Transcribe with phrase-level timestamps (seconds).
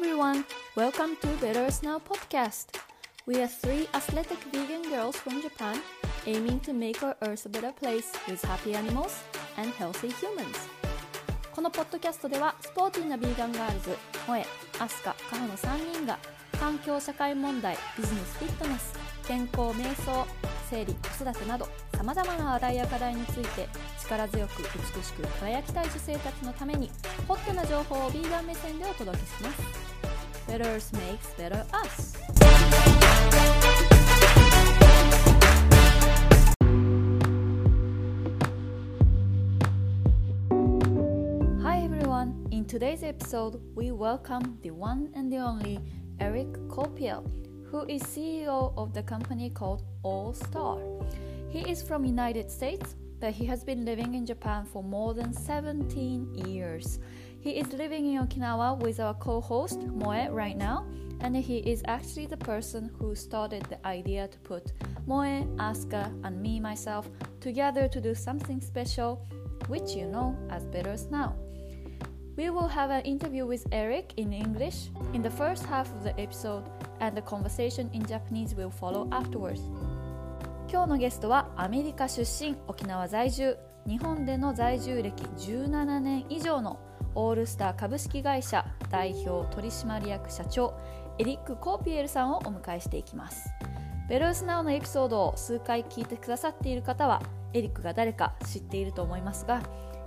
[0.00, 0.44] everyone,
[0.76, 2.66] welcome to Better Snow podcast.
[3.26, 5.82] We are three athletic vegan girls from Japan
[6.24, 9.24] aiming to make our earth a better place with happy animals
[9.56, 10.56] and healthy humans.
[11.52, 14.46] このポッドキャストではスポーティーなビーガンガールズ、萌え、
[14.78, 16.16] アスカ、カホの3人が
[16.60, 18.94] 環境社会問題、ビジネスフィットネス、
[19.26, 20.24] 健康瞑想、
[20.70, 21.66] 生理、子育てなど
[21.98, 23.68] さまざまな話題や課題について
[24.00, 26.88] 力強く美しく輝きたい女性たちのために
[27.26, 29.87] ホットな情報をビーガン目線でお届けします
[30.48, 32.16] Better makes better us
[41.62, 42.48] Hi everyone!
[42.50, 45.80] In today's episode, we welcome the one and the only
[46.18, 47.30] Eric Korpiel,
[47.70, 50.78] who is CEO of the company called All Star.
[51.50, 55.34] He is from United States, but he has been living in Japan for more than
[55.34, 57.00] 17 years.
[57.39, 60.85] He is living in Okinawa with our co-host Moe right now,
[61.19, 64.71] and he is actually the person who started the idea to put
[65.05, 67.09] Moe, Asuka, and me myself
[67.41, 69.27] together to do something special,
[69.67, 71.35] which you know as Better Now.
[72.35, 76.19] We will have an interview with Eric in English in the first half of the
[76.19, 76.63] episode,
[76.99, 79.61] and the conversation in Japanese will follow afterwards.
[80.73, 86.79] 今日のゲストはアメリカ出身沖縄在住日本での在住歴17年以上の
[87.18, 90.72] オールスター株式会社代表取締役社長
[91.18, 93.50] エリック・コーピエルさんをお迎えしていきます。
[94.08, 97.20] ベルースナウのエピソードを数回聞いてくださっている方は
[97.54, 99.60] エリックが誰か知っていると思いますが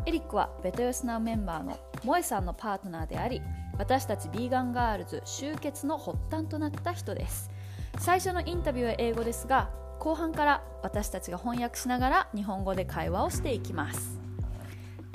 [0.06, 3.42] エリックはベトヨスナウメンバーの萌えさんのパートナーであり
[3.78, 7.52] 私たちビーガンガールズ集結の発端となった人です。
[8.00, 14.31] 最初のインタビューは英語ですが後半から私たちが翻訳しながら日本語で会話をしていきます。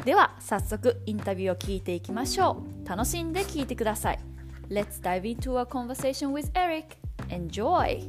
[0.06, 4.20] では早速インタビューを聞いていきましょう楽しんで聞いてください
[4.70, 6.98] Let's dive into a conversation with Eric
[7.30, 8.02] Enjoy!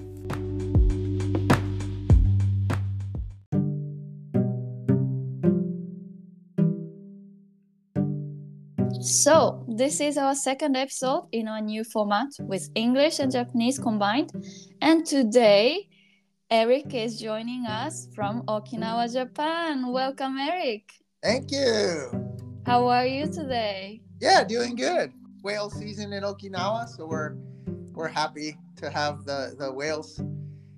[9.02, 14.30] So, this is our second episode in our new format with English and Japanese combined.
[14.80, 15.88] And today,
[16.48, 19.90] Eric is joining us from Okinawa, Japan.
[19.90, 20.84] Welcome, Eric.
[21.23, 22.11] Thank you.
[22.66, 24.01] How are you today?
[24.22, 25.11] Yeah, doing good.
[25.41, 27.35] Whale season in Okinawa, so we're
[27.94, 30.22] we're happy to have the the whales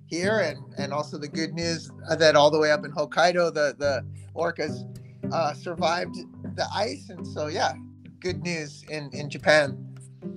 [0.06, 3.74] here, and and also the good news that all the way up in Hokkaido, the
[3.78, 4.02] the
[4.34, 4.84] orcas
[5.30, 6.16] uh, survived
[6.56, 7.74] the ice, and so yeah,
[8.20, 9.76] good news in in Japan.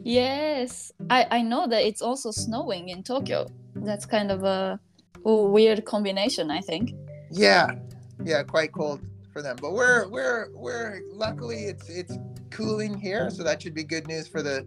[0.03, 3.47] Yes, I I know that it's also snowing in Tokyo.
[3.75, 4.80] That's kind of a,
[5.25, 6.92] a weird combination, I think.
[7.31, 7.75] Yeah,
[8.25, 9.00] yeah, quite cold
[9.33, 12.17] for them, but we're we're we're luckily it's it's
[12.51, 14.66] cooling here, so that should be good news for the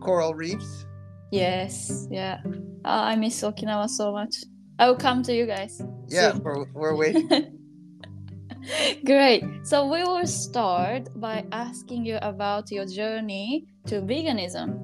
[0.00, 0.86] coral reefs.
[1.30, 2.40] Yes, yeah.
[2.84, 4.36] Uh, I miss Okinawa so much.
[4.78, 5.82] I will come to you guys.
[6.08, 6.42] Yeah, soon.
[6.42, 7.28] we're we're waiting.
[9.04, 9.44] Great.
[9.64, 14.80] So we will start by asking you about your journey to veganism.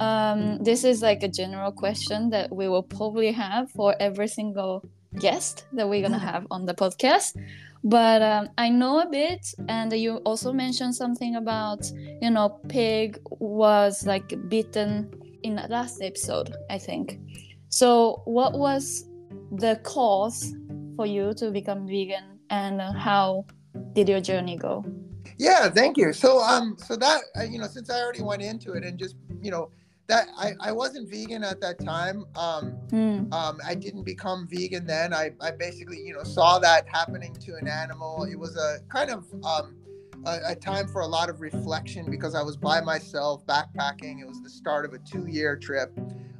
[0.00, 4.84] Um, this is like a general question that we will probably have for every single
[5.18, 7.36] guest that we're gonna have on the podcast.
[7.86, 11.88] But um, I know a bit, and you also mentioned something about
[12.20, 15.08] you know pig was like bitten
[15.44, 17.20] in the last episode, I think.
[17.68, 19.08] So what was
[19.52, 20.52] the cause
[20.96, 23.46] for you to become vegan, and how
[23.92, 24.84] did your journey go?
[25.38, 26.12] Yeah, thank you.
[26.12, 29.14] So um, so that uh, you know, since I already went into it and just
[29.40, 29.70] you know
[30.08, 32.24] that I, I wasn't vegan at that time.
[32.36, 33.32] Um, Mm.
[33.32, 35.12] um, I didn't become vegan then.
[35.12, 38.24] I, I basically you know saw that happening to an animal.
[38.30, 39.74] It was a kind of um,
[40.24, 44.20] a, a time for a lot of reflection because I was by myself backpacking.
[44.20, 45.92] It was the start of a two-year trip.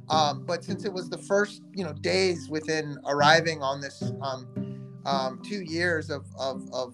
[0.09, 4.47] Um, but since it was the first you know days within arriving on this um,
[5.05, 6.93] um, two years of, of, of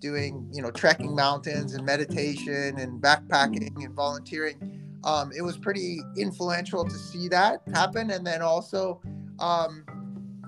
[0.00, 6.00] doing you know trekking mountains and meditation and backpacking and volunteering um, it was pretty
[6.16, 9.00] influential to see that happen and then also
[9.38, 9.84] um,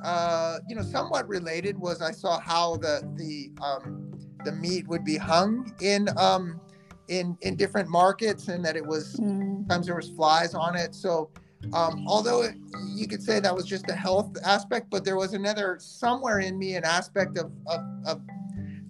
[0.04, 4.10] uh, you know somewhat related was i saw how the the um,
[4.44, 6.60] the meat would be hung in um,
[7.08, 9.58] in in different markets and that it was Mm.
[9.68, 11.30] sometimes there was flies on it so
[11.74, 12.56] um, although it,
[12.96, 16.58] you could say that was just a health aspect but there was another somewhere in
[16.58, 18.20] me an aspect of of, of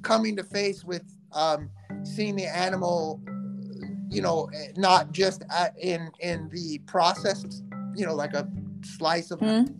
[0.03, 1.69] coming to face with um,
[2.03, 3.20] seeing the animal
[4.12, 7.62] you know not just at, in in the processed
[7.94, 8.49] you know like a
[8.82, 9.75] slice of Mm.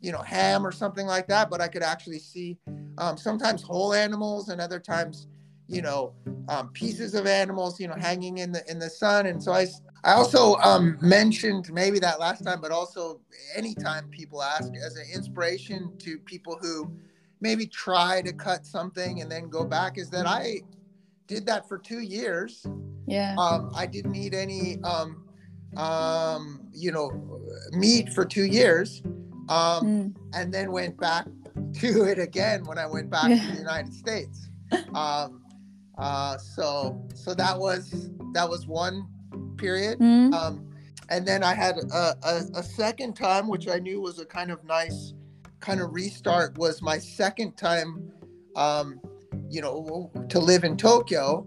[0.00, 2.58] you know ham or something like that but i could actually see
[2.98, 5.28] um, sometimes whole animals and other times
[5.68, 6.12] you know
[6.48, 9.66] um, pieces of animals you know hanging in the in the sun and so I
[10.04, 13.20] I also um, mentioned maybe that last time, but also
[13.56, 16.90] anytime people ask as an inspiration to people who
[17.40, 20.60] maybe try to cut something and then go back is that I
[21.28, 22.66] did that for two years.
[23.06, 23.36] Yeah.
[23.38, 25.24] Um, I didn't eat any, um,
[25.76, 27.40] um, you know,
[27.72, 29.02] meat for two years,
[29.48, 30.16] um, Mm.
[30.34, 31.26] and then went back
[31.74, 34.48] to it again when I went back to the United States.
[34.94, 35.42] Um,
[35.96, 39.06] uh, so, so that was that was one
[39.56, 39.98] period.
[39.98, 40.32] Mm.
[40.34, 40.68] Um,
[41.10, 44.50] and then I had a, a, a second time, which I knew was a kind
[44.50, 45.14] of nice
[45.60, 48.12] kind of restart, was my second time,
[48.56, 49.00] um,
[49.50, 51.46] you know, to live in Tokyo.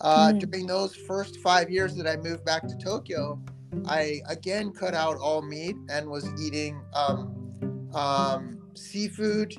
[0.00, 0.50] Uh, Mm.
[0.50, 3.38] During those first five years that I moved back to Tokyo,
[3.86, 9.54] I again cut out all meat and was eating um, um, seafood.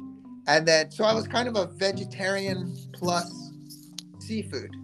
[0.48, 3.52] And then, so I was kind of a vegetarian plus
[4.20, 4.76] seafood.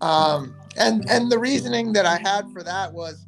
[0.00, 3.26] Um, and and the reasoning that I had for that was,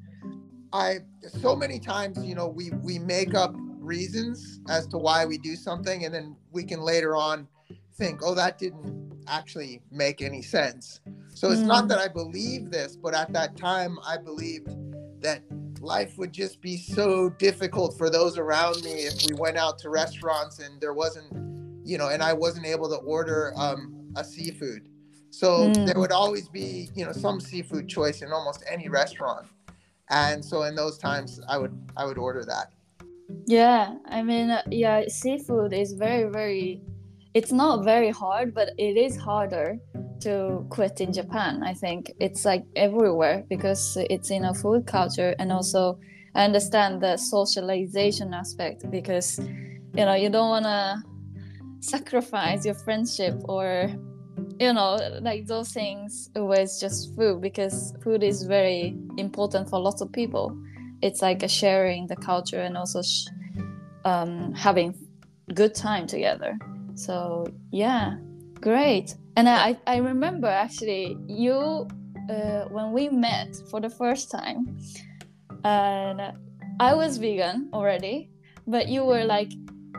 [0.72, 5.38] I so many times you know we we make up reasons as to why we
[5.38, 7.46] do something, and then we can later on
[7.96, 11.00] think, oh, that didn't actually make any sense.
[11.34, 11.88] So it's not Mm.
[11.88, 14.68] that I believe this, but at that time I believed
[15.20, 15.42] that
[15.80, 19.90] life would just be so difficult for those around me if we went out to
[19.90, 21.30] restaurants and there wasn't,
[21.84, 24.88] you know, and I wasn't able to order um, a seafood.
[25.30, 25.86] So Mm.
[25.86, 29.46] there would always be, you know, some seafood choice in almost any restaurant.
[30.08, 32.72] And so in those times I would I would order that.
[33.46, 36.82] Yeah, I mean, uh, yeah, seafood is very, very.
[37.36, 39.76] It's not very hard, but it is harder
[40.20, 41.62] to quit in Japan.
[41.62, 45.98] I think it's like everywhere because it's in a food culture, and also
[46.34, 51.02] I understand the socialization aspect because you know you don't want to
[51.80, 53.90] sacrifice your friendship or
[54.58, 60.00] you know like those things with just food because food is very important for lots
[60.00, 60.56] of people
[61.02, 63.02] it's like a sharing the culture and also
[64.06, 64.94] um, having
[65.54, 66.58] good time together
[66.96, 68.16] so yeah
[68.60, 71.86] great and i i remember actually you
[72.30, 74.76] uh, when we met for the first time
[75.64, 76.20] and
[76.80, 78.30] i was vegan already
[78.66, 79.52] but you were like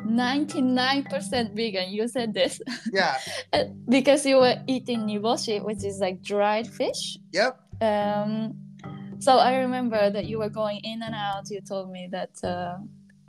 [0.05, 2.61] 99% vegan you said this
[2.93, 3.17] Yeah.
[3.89, 7.59] because you were eating niboshi which is like dried fish Yep.
[7.81, 8.53] um,
[9.19, 11.49] so I remember that you were going in and out.
[11.49, 12.77] You told me that uh,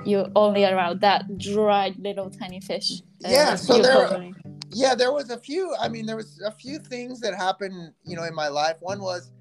[0.05, 3.03] you only around that dried little tiny fish.
[3.25, 4.35] Uh, Yeah, so there-
[4.71, 8.15] yeah there was a few i mean there was a few things that happened you
[8.15, 9.33] know in my life one was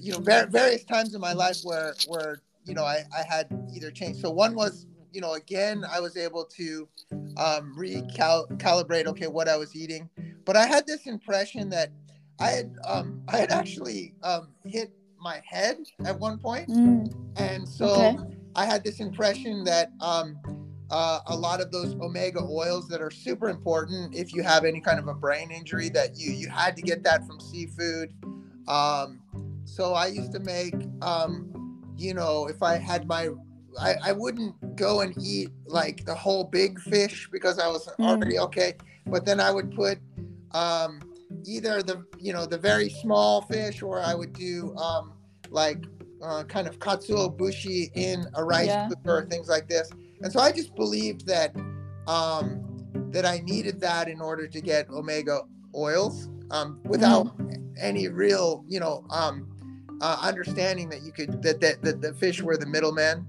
[0.00, 3.46] you know var- various times in my life where where you know i i had
[3.74, 6.88] either changed so one was you know again i was able to
[7.36, 10.08] um recalibrate okay what i was eating
[10.44, 11.90] but i had this impression that
[12.40, 17.68] i had um i had actually um hit my head at one point Mm, and
[17.68, 18.16] so Okay.
[18.56, 20.38] I had this impression that um,
[20.90, 24.80] uh, a lot of those omega oils that are super important if you have any
[24.80, 28.14] kind of a brain injury that you you had to get that from seafood.
[28.66, 29.20] Um,
[29.64, 33.28] so I used to make, um, you know, if I had my,
[33.78, 38.38] I, I wouldn't go and eat like the whole big fish because I was already
[38.38, 38.74] okay.
[39.06, 39.98] But then I would put
[40.52, 41.00] um,
[41.44, 45.12] either the, you know, the very small fish or I would do um,
[45.50, 45.84] like
[46.22, 48.88] uh, kind of katsuo bushi in a rice Yeah.
[48.88, 49.90] cooker, things like this.
[50.22, 51.54] And so I just believed that
[52.06, 52.62] um,
[53.10, 55.40] that I needed that in order to get omega
[55.74, 57.28] oils um, without
[57.78, 59.46] any real, you know, um,
[60.00, 63.26] uh, understanding that you could that that, that the fish were the middleman.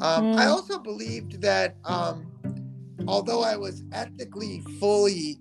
[0.00, 0.48] Um, I Mm.
[0.48, 2.26] also believed that um,
[3.06, 5.40] although I was ethically fully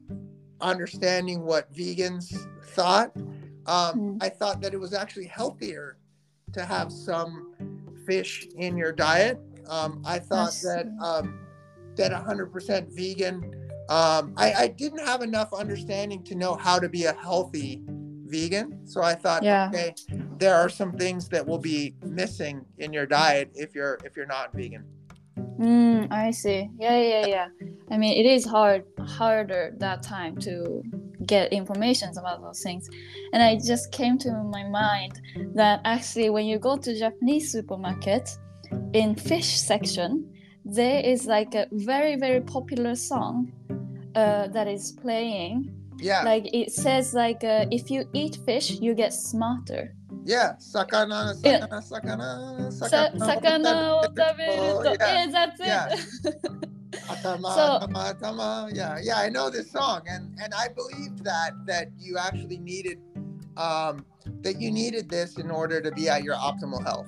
[0.60, 2.36] understanding what vegans
[2.76, 3.16] thought,
[3.66, 4.18] um, Mm.
[4.22, 5.98] I thought that it was actually healthier
[6.54, 7.54] to have some
[8.06, 9.40] fish in your diet.
[9.70, 11.40] Um, I thought I that um,
[11.96, 13.70] that 100% vegan.
[13.90, 17.82] Um, I, I didn't have enough understanding to know how to be a healthy
[18.26, 18.88] vegan.
[18.88, 19.68] So I thought, Yeah.
[19.68, 19.94] okay,
[20.38, 24.26] there are some things that will be missing in your diet if you're if you're
[24.26, 24.86] not vegan.
[25.60, 26.70] Mm, I see.
[26.80, 27.48] Yeah, yeah, yeah.
[27.92, 30.82] I mean, it is hard, harder that time to
[31.34, 32.84] get information about those things.
[33.34, 35.14] And I just came to my mind
[35.60, 38.26] that actually, when you go to Japanese supermarket,
[38.94, 40.12] in fish section,
[40.78, 43.36] there is like a very, very popular song
[44.22, 45.56] uh, that is playing.
[46.10, 49.84] Yeah, Like it says, like uh, if you eat fish, you get smarter.
[50.26, 50.50] yeah.
[50.74, 51.60] Sakana, Yeah.
[51.60, 52.30] sakana, sakana,
[52.80, 53.26] Sa- sakana.
[53.30, 53.74] sakana
[54.16, 55.14] to- Yeah.
[55.14, 55.68] Yeah, that's it.
[55.74, 55.88] Yeah.
[57.08, 58.76] Atama, So- atama, atama.
[58.76, 63.00] Yeah, yeah, I know this song, and and I believed that that you actually needed,
[63.58, 64.06] um,
[64.42, 67.08] that you needed this in order to be at your optimal health.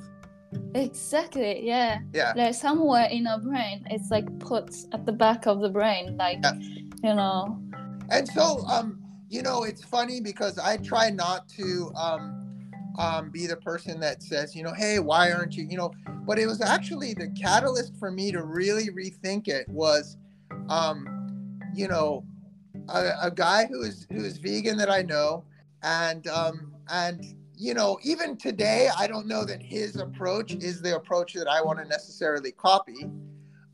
[0.76, 1.66] Exactly.
[1.66, 2.00] Yeah.
[2.14, 2.34] Yeah.
[2.36, 3.86] There's somewhere in our brain.
[3.90, 6.54] It's like put at the back of the brain, like Yeah.
[7.04, 7.60] you know.
[8.10, 12.43] And so, um, you know, it's funny because I try not to um,
[12.98, 15.92] um, be the person that says, you know, hey, why aren't you, you know,
[16.26, 20.18] but it was actually the catalyst for me to really rethink it was,
[20.70, 22.26] um, you know,
[22.90, 25.44] a, a guy who is who is vegan that I know,
[25.82, 27.24] and um, and
[27.56, 31.62] you know, even today, I don't know that his approach is the approach that I
[31.62, 33.06] want to necessarily copy.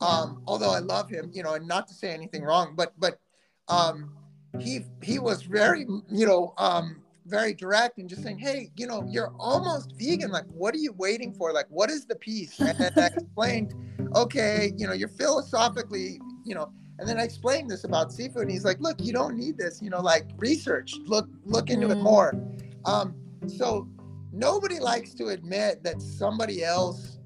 [0.01, 3.19] Um, although I love him, you know, and not to say anything wrong, but but
[3.67, 4.11] um,
[4.59, 9.05] he he was very you know um, very direct and just saying, hey, you know,
[9.09, 10.31] you're almost vegan.
[10.31, 11.53] Like, what are you waiting for?
[11.53, 12.59] Like, what is the piece?
[12.59, 13.73] And then I explained,
[14.15, 18.51] okay, you know, you're philosophically, you know, and then I explained this about seafood, and
[18.51, 19.81] he's like, look, you don't need this.
[19.81, 22.03] You know, like research, look look into it Mm.
[22.03, 22.35] more.
[22.85, 23.15] Um,
[23.47, 23.87] so
[24.33, 27.19] nobody likes to admit that somebody else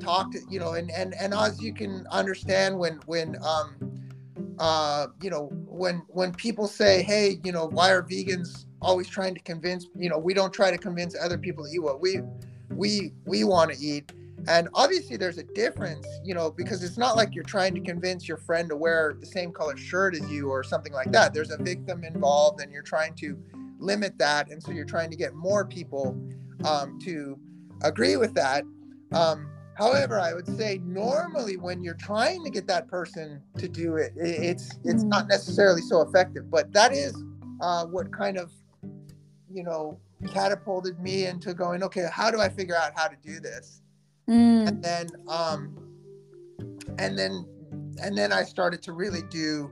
[0.00, 3.76] talked you know and and and as you can understand when when um
[4.58, 9.34] uh you know when when people say hey you know why are vegans always trying
[9.34, 12.20] to convince you know we don't try to convince other people to eat what we
[12.70, 14.12] we we want to eat.
[14.46, 18.28] And obviously there's a difference you know because it's not like you're trying to convince
[18.28, 21.32] your friend to wear the same color shirt as you or something like that.
[21.34, 23.38] There's a victim involved and you're trying to
[23.78, 24.50] limit that.
[24.50, 26.16] And so you're trying to get more people
[26.64, 27.38] um, to
[27.82, 28.64] agree with that.
[29.12, 33.96] Um, however i would say normally when you're trying to get that person to do
[33.96, 35.08] it, it's it's Mm.
[35.08, 36.50] not necessarily so effective.
[36.50, 37.14] But that is
[37.60, 38.52] uh, what kind of
[39.54, 39.98] you know
[40.32, 43.80] catapulted me into going okay how do i figure out how to do this
[44.26, 45.76] Mm, and then um
[46.98, 47.44] and then
[48.02, 49.70] and then i started to really do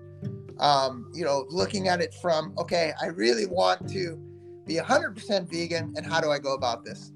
[0.58, 4.20] um you know looking at it from okay i really want to
[4.66, 7.12] be 100% vegan and how do i go about this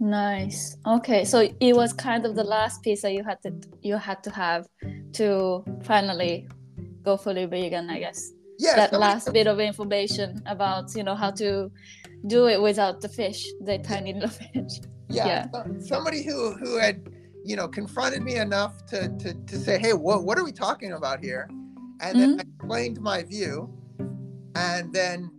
[0.00, 0.76] nice.
[0.86, 4.22] Okay, so it was kind of the last piece that you had to you had
[4.24, 4.66] to have
[5.14, 6.48] to finally
[7.02, 8.32] go fully vegan, I guess.
[8.58, 11.70] Yeah that last bit of information about you know how to
[12.26, 14.80] do it without the fish, the tiny little fish.
[15.10, 15.64] yeah, yeah.
[15.80, 17.06] somebody who who had
[17.44, 20.92] you know confronted me enough to to, to say hey what what are we talking
[20.92, 21.48] about here
[22.00, 22.38] and then Mhm.
[22.38, 23.68] i explained my view
[24.56, 25.30] and then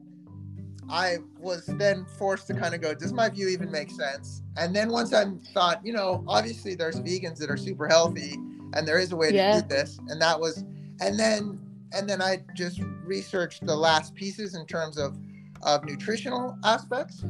[0.90, 4.76] i was then forced to kind of go does my view even make sense and
[4.76, 8.34] then once i thought you know obviously there's vegans that are super healthy
[8.74, 9.62] and there is a way to Yeah.
[9.62, 10.64] do this and that was
[11.02, 11.60] and then
[11.94, 15.18] and then i just researched the last pieces in terms of
[15.64, 17.24] of nutritional aspects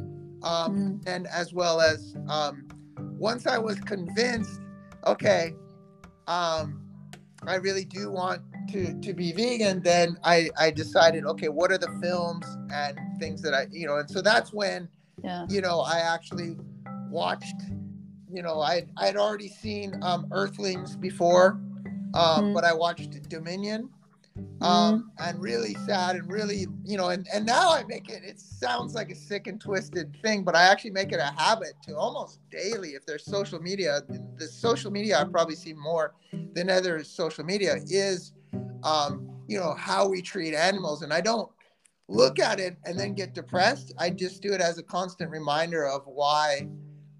[0.43, 2.67] um, Mm, and as well as um,
[3.17, 4.61] once I was convinced,
[5.07, 5.55] okay,
[6.27, 6.81] um,
[7.47, 11.77] I really do want to to be vegan, then I I decided, okay, what are
[11.79, 14.87] the films and things that I you know, and so that's when
[15.23, 15.45] yeah.
[15.49, 16.57] you know I actually
[17.09, 17.61] watched,
[18.31, 21.59] you know, I I'd already seen um, Earthlings before,
[22.13, 22.53] um, Mm.
[22.53, 23.89] but I watched Dominion
[24.61, 28.39] um, and really sad and really you know and, and now i make it it
[28.39, 31.95] sounds like a sick and twisted thing but i actually make it a habit to
[31.95, 34.01] almost daily if there's social media
[34.37, 36.15] the social media i probably see more
[36.53, 38.33] than other social media is
[38.83, 41.49] um, you know how we treat animals and i don't
[42.07, 45.85] look at it and then get depressed i just do it as a constant reminder
[45.85, 46.67] of why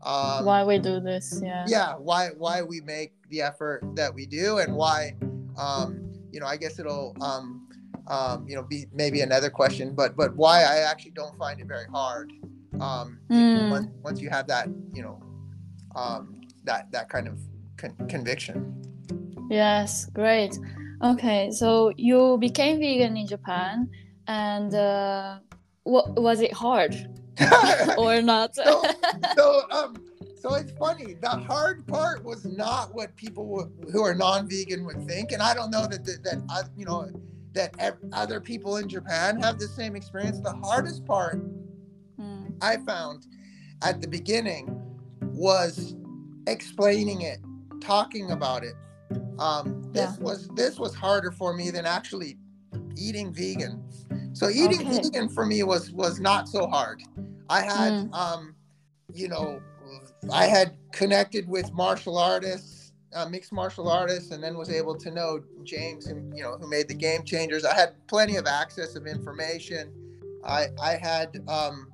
[0.04, 1.42] um, Why we do this?
[1.44, 1.66] Yeah.
[1.68, 5.16] yeah why why we make the effort that we do and why
[5.58, 6.05] um
[6.36, 7.66] you know i guess it'll um
[8.08, 11.68] um you know be maybe another question but but why i actually don't find it
[11.76, 12.30] very hard
[12.82, 13.70] um Mm.
[13.70, 15.18] once, once you have that you know
[15.96, 17.40] um that that kind of
[17.78, 18.58] con- conviction
[19.50, 20.58] Yes, great.
[21.04, 23.88] Okay, so you became vegan in Japan,
[24.28, 25.38] and uh,
[25.84, 26.94] what was it hard
[27.98, 28.56] or not?
[28.56, 28.82] so,
[29.38, 29.94] so um
[30.46, 35.02] so it's funny the hard part was not what people would, who are non-vegan would
[35.08, 37.10] think and i don't know that that, that uh, you know
[37.54, 41.42] that ev- other people in japan have the same experience the hardest part
[42.18, 43.28] Mm, i found
[43.84, 44.70] at the beginning
[45.34, 45.96] was
[46.48, 47.40] explaining it
[47.82, 48.76] talking about it
[49.38, 50.24] um this Yeah.
[50.24, 52.38] was this was harder for me than actually
[52.96, 53.84] eating vegan
[54.32, 55.02] so eating Okay.
[55.02, 57.02] vegan for me was was not so hard
[57.50, 58.14] i had Mm.
[58.14, 58.56] um
[59.14, 59.60] you know
[60.32, 65.12] i had connected with martial artists uh, mixed martial artists and then was able to
[65.12, 68.96] know james who you know who made the game changers i had plenty of access
[68.96, 69.92] of information
[70.46, 71.92] i i had um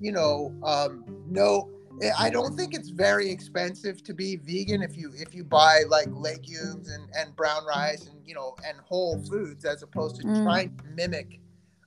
[0.00, 1.70] you know um no
[2.18, 6.08] I don't think it's very expensive to be vegan if you if you buy like
[6.10, 10.42] legumes and, and brown rice and you know and whole foods as opposed to Mm.
[10.42, 11.40] trying to mimic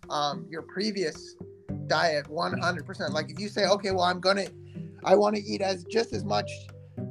[0.10, 1.36] um, your previous
[1.88, 3.10] diet 100%.
[3.12, 4.48] Like if you say, okay, well I'm gonna
[5.04, 6.50] I want to eat as just as much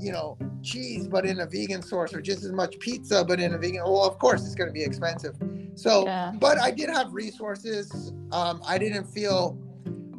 [0.01, 3.55] you know, cheese but in a vegan source, or just as much pizza but in
[3.55, 3.83] a vegan.
[3.85, 5.37] Well, of course it's going to be expensive.
[5.75, 6.33] So, Yeah.
[6.39, 8.13] but I did have resources.
[8.33, 9.59] Um, I didn't feel,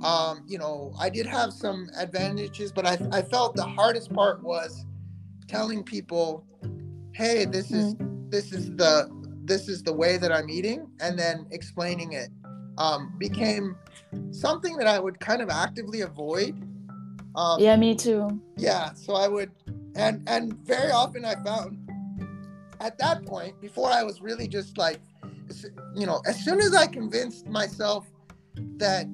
[0.04, 4.42] um, you know, I did have some advantages, but I, I felt the hardest part
[4.44, 4.86] was
[5.48, 6.46] telling people,
[7.14, 7.96] hey, this is
[8.30, 9.10] this is the
[9.44, 12.30] this is the way that I'm eating, and then explaining it
[12.78, 13.76] um, became
[14.32, 16.66] something that I would kind of actively avoid.
[17.40, 18.42] Um, Yeah, me too.
[18.58, 19.50] yeah so i would
[19.96, 21.78] and and very often i found
[22.82, 25.00] at that point before i was really just like
[25.96, 28.06] you know as soon as i convinced myself
[28.78, 29.06] that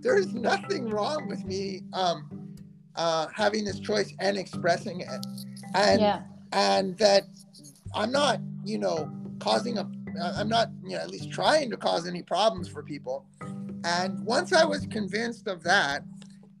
[0.00, 2.18] there's nothing wrong with me um
[2.96, 5.26] uh having this choice and expressing it
[5.74, 6.20] and yeah.
[6.52, 7.22] and that
[7.94, 9.88] i'm not you know causing a
[10.36, 13.24] i'm not you know at least trying to cause any problems for people
[13.84, 16.02] and once i was convinced of that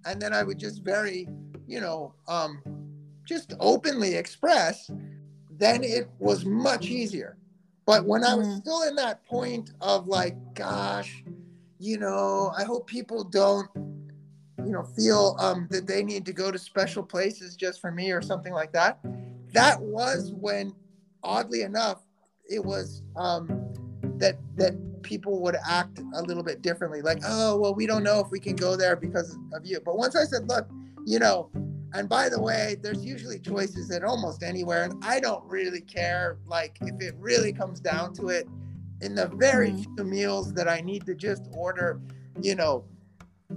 [0.06, 1.28] and then i would just very
[1.66, 2.62] you know um
[3.26, 4.90] just openly express
[5.58, 7.36] then it was much easier
[7.86, 8.58] but when i was Mhm.
[8.58, 11.24] still in that point of like gosh
[11.78, 16.50] you know i hope people don't you know feel um that they need to go
[16.50, 18.98] to special places just for me or something like that
[19.52, 20.74] that was when
[21.22, 22.02] oddly enough
[22.48, 23.46] it was um
[24.18, 28.20] that that people would act a little bit differently like oh well we don't know
[28.20, 30.68] if we can go there because of you but once i said look
[31.06, 31.50] you know
[31.94, 36.38] and by the way there's usually choices at almost anywhere and i don't really care
[36.46, 38.46] like if it really comes down to it
[39.00, 39.84] in the very Mhm.
[39.96, 42.00] few meals that i need to just order
[42.40, 42.84] you know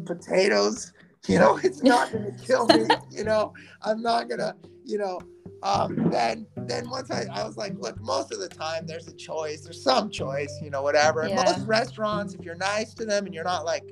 [0.05, 0.93] potatoes
[1.27, 4.97] you know it's not going to kill me you know i'm not going to you
[4.97, 5.19] know
[5.63, 9.13] um then then once I, I was like look most of the time there's a
[9.15, 11.27] choice there's some choice you know whatever.
[11.27, 11.43] Yeah.
[11.45, 13.83] most restaurants if you're nice to them and you're not like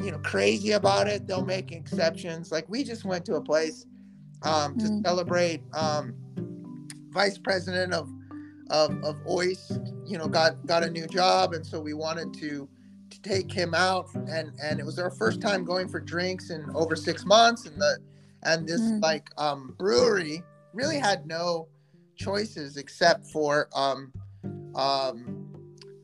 [0.00, 2.50] you know crazy about it they'll make exceptions.
[2.52, 3.86] Like we just went to a place
[4.42, 5.02] um to Mm.
[5.06, 6.14] celebrate um
[7.10, 8.08] vice president of
[8.70, 9.70] of of ois
[10.06, 11.52] you know got got a new job.
[11.54, 12.68] And so we wanted to
[13.10, 14.12] to take him out.
[14.14, 17.66] And and it was our first time going for drinks in over six months.
[17.66, 17.98] And the
[18.44, 19.02] and this Mm.
[19.02, 21.68] like um brewery really had no
[22.16, 24.12] choices except for um
[24.74, 25.44] um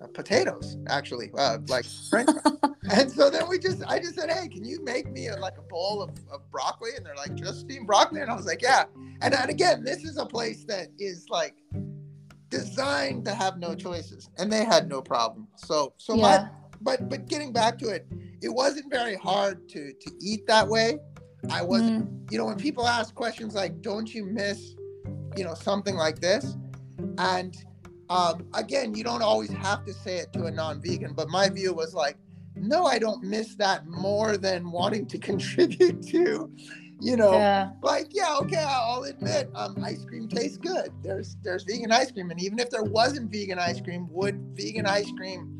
[0.03, 2.29] uh, potatoes actually uh, like french
[2.90, 5.57] and so then we just i just said hey can you make me a, like
[5.59, 6.90] a bowl of, of broccoli?
[6.97, 8.20] And they're like just steamed broccoli.
[8.20, 8.85] And i was like yeah.
[9.23, 11.55] And, and again this is a place that is like
[12.51, 15.49] designed to have no choices and they had no problem.
[15.57, 16.49] So so my
[16.81, 18.07] but but getting back to it
[18.42, 20.99] it wasn't very hard to to eat that way
[21.51, 22.33] i wasn't Mm.
[22.33, 24.75] you know when people ask questions like don't you miss
[25.37, 26.57] you know something like this
[27.19, 27.57] and
[28.11, 31.73] um, again you don't always have to say it to a non-vegan but my view
[31.73, 32.17] was like
[32.57, 36.51] no i don't miss that more than wanting to contribute to
[37.01, 37.71] you know Yeah.
[37.83, 42.31] like yeah okay i'll admit um, ice cream tastes good there's there's vegan ice cream
[42.31, 45.51] and even if there wasn't vegan ice cream would vegan ice cream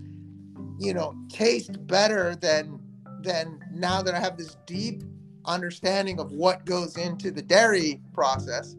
[0.79, 2.79] you know taste better than
[3.23, 5.03] than now that i have this deep
[5.46, 8.76] understanding of what goes into the dairy process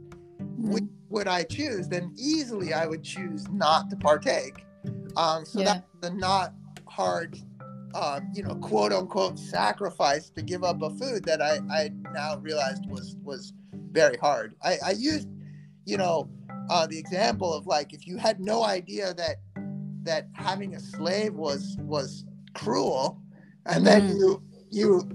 [0.57, 0.89] which Mm.
[1.09, 4.65] would i choose then easily i would choose not to partake
[5.17, 5.65] um, so Yeah.
[5.65, 6.53] that's the not
[6.87, 7.37] hard
[7.93, 12.37] um, you know quote unquote sacrifice to give up a food that i i now
[12.37, 13.53] realized was was
[13.91, 15.27] very hard i i used
[15.85, 16.29] you know
[16.69, 19.37] uh, the example of like if you had no idea that
[20.03, 23.21] that having a slave was was cruel
[23.67, 24.17] and then Mm.
[24.17, 25.09] you you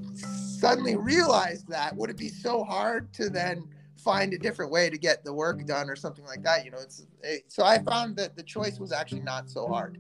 [0.60, 4.98] suddenly realized that would it be so hard to then find a different way to
[4.98, 8.16] get the work done or something like that you know it's it, so i found
[8.16, 9.98] that the choice was actually not so hard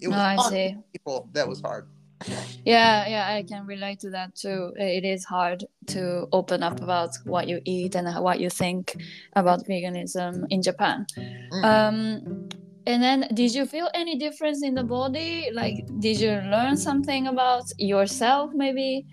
[0.00, 0.76] it was Oh, I see.
[0.92, 1.88] people that was hard
[2.64, 4.72] Yeah, yeah, I can relate to that too.
[4.76, 8.96] It is hard to open up about what you eat and what you think
[9.34, 11.06] about veganism in Japan.
[11.52, 11.64] Mm.
[11.64, 12.48] Um,
[12.86, 15.50] and then, did you feel any difference in the body?
[15.52, 19.06] Like, did you learn something about yourself maybe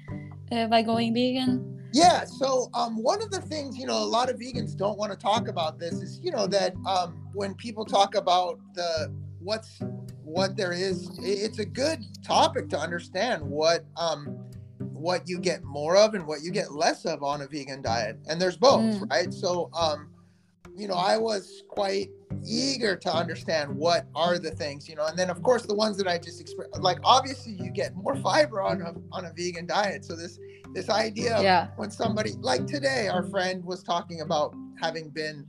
[0.54, 1.70] uh, by going vegan?
[1.94, 2.24] Yeah.
[2.26, 5.18] So um, one of the things you know a lot of vegans don't want to
[5.18, 9.80] talk about this is you know that um, when people talk about the what's
[10.24, 14.39] what there is, it's a good topic to understand what um,
[14.80, 18.18] what you get more of and what you get less of on a vegan diet,
[18.28, 19.12] and there's both, Mm.
[19.12, 19.34] right?
[19.34, 20.10] So um,
[20.75, 22.09] you know I was quite
[22.45, 25.97] eager to understand what are the things you know and then of course the ones
[25.97, 29.65] that i just exp- like obviously you get more fiber on a on a vegan
[29.65, 30.39] diet so this
[30.73, 35.45] this idea Yeah, when somebody like today our friend was talking about having been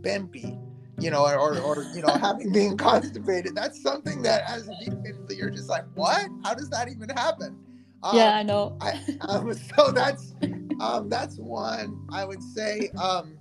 [0.00, 0.60] bempy
[1.00, 5.26] you know or, or you know having been constipated that's something that as a vegan
[5.30, 7.58] you're just like what how does that even happen
[8.02, 8.76] um, yeah, I know.
[8.80, 10.34] I, um, so that's
[10.80, 12.90] um, that's one I would say.
[12.90, 13.37] Um,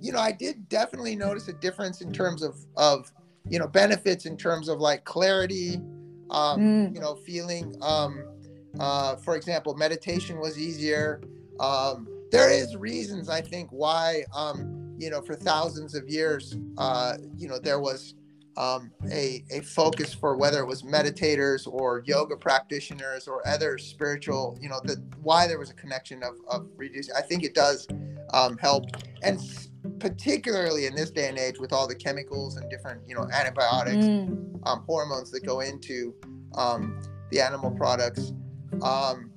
[0.00, 3.12] you know, I did definitely notice a difference in terms of of
[3.48, 5.76] you know benefits in terms of like clarity,
[6.30, 6.94] um, Mm.
[6.94, 7.74] you know, feeling.
[7.82, 8.24] Um,
[8.78, 11.20] uh, for example, meditation was easier.
[11.60, 17.14] Um, there is reasons I think why um, you know for thousands of years uh,
[17.36, 18.14] you know there was
[18.58, 24.58] um, a a focus for whether it was meditators or yoga practitioners or other spiritual
[24.60, 27.14] you know the why there was a connection of of reducing.
[27.14, 27.86] I think it does
[28.34, 28.84] um, help
[29.22, 29.38] and
[29.98, 34.06] particularly in this day and age with all the chemicals and different you know antibiotics
[34.06, 34.60] Mm.
[34.66, 36.14] um, hormones that go into
[36.54, 38.32] um, the animal products.
[38.82, 39.30] Um,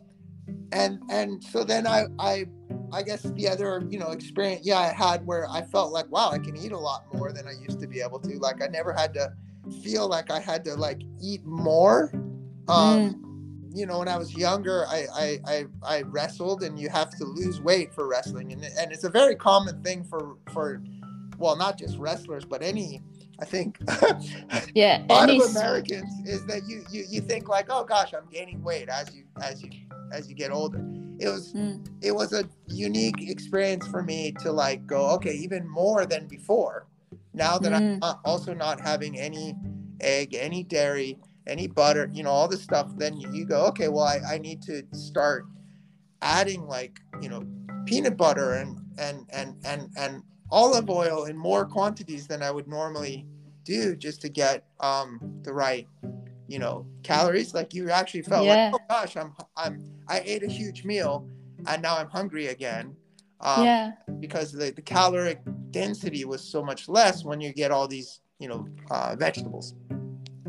[0.71, 2.45] and and so then I, I
[2.91, 6.29] I guess the other you know experience yeah I had where I felt like wow
[6.31, 8.67] I can eat a lot more than I used to be able to like I
[8.67, 9.31] never had to
[9.83, 12.11] feel like I had to like eat more.
[12.67, 13.28] Um,
[13.71, 17.23] You know, when I was younger, I, I I I wrestled, and you have to
[17.23, 20.81] lose weight for wrestling, and and it's a very common thing for for
[21.37, 23.01] well not just wrestlers but any
[23.39, 23.77] I think
[24.75, 25.01] Yeah.
[25.09, 28.61] a lot of Americans is that you, you you think like, oh gosh, I'm gaining
[28.63, 29.69] weight as you as you
[30.11, 30.79] as you get older.
[31.19, 31.85] It was Mm.
[32.01, 36.87] it was a unique experience for me to like go, okay, even more than before.
[37.33, 38.19] Now that I'm Mm.
[38.25, 39.55] also not having any
[40.01, 41.17] egg, any dairy,
[41.49, 44.61] any butter, you know, all this stuff, then you, go, okay, well, I, I need
[44.63, 45.45] to start
[46.21, 47.43] adding like, you know,
[47.85, 52.67] peanut butter and and and and and olive oil in more quantities than I would
[52.67, 53.25] normally
[53.63, 55.87] do just to get um the right
[56.47, 58.71] you know calories like you actually felt Yeah.
[58.71, 61.27] like oh gosh i'm i'm i ate a huge meal
[61.67, 62.95] and now i'm hungry again
[63.41, 63.91] um, yeah.
[64.19, 65.39] because the, the caloric
[65.71, 69.75] density was so much less when you get all these you know uh, vegetables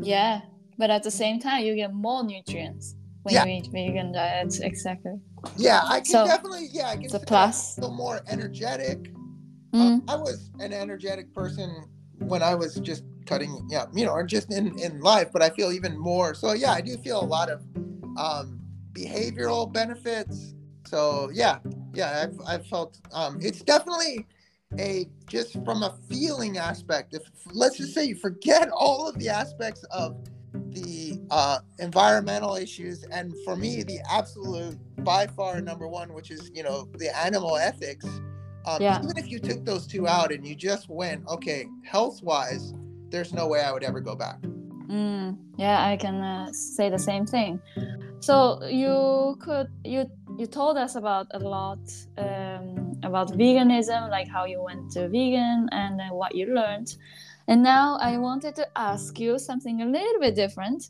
[0.01, 0.41] Yeah.
[0.81, 3.45] But at the same time, you get more nutrients when Yeah.
[3.45, 5.19] you eat vegan diets Exactly.
[5.55, 7.75] yeah i can So, definitely yeah i can It's a plus.
[7.75, 8.99] feel more energetic
[9.73, 10.01] Uh, Mm.
[10.13, 11.69] I was an energetic person
[12.31, 15.29] when I was just cutting, yeah, you know, or just in in life.
[15.31, 16.29] But I feel even more.
[16.41, 17.59] So yeah, I do feel a lot of
[18.25, 18.47] um,
[19.01, 20.35] behavioral benefits.
[20.93, 21.55] So yeah,
[21.99, 24.15] yeah, I've I've felt um, it's definitely
[24.89, 27.07] a just from a feeling aspect.
[27.19, 27.23] If
[27.61, 30.07] let's just say you forget all of the aspects of
[30.53, 36.51] the uh, environmental issues, and for me, the absolute by far number one, which is
[36.53, 38.05] you know the animal ethics.
[38.65, 39.01] Um, Yeah.
[39.03, 42.73] Even if you took those two out and you just went, okay, health wise,
[43.09, 44.39] there's no way I would ever go back.
[44.87, 47.59] Mm, yeah, I can uh, say the same thing.
[48.19, 50.05] So you could you
[50.37, 51.79] you told us about a lot
[52.17, 56.95] um, about veganism, like how you went to vegan and uh, what you learned.
[57.51, 60.87] And now I wanted to ask you something a little bit different.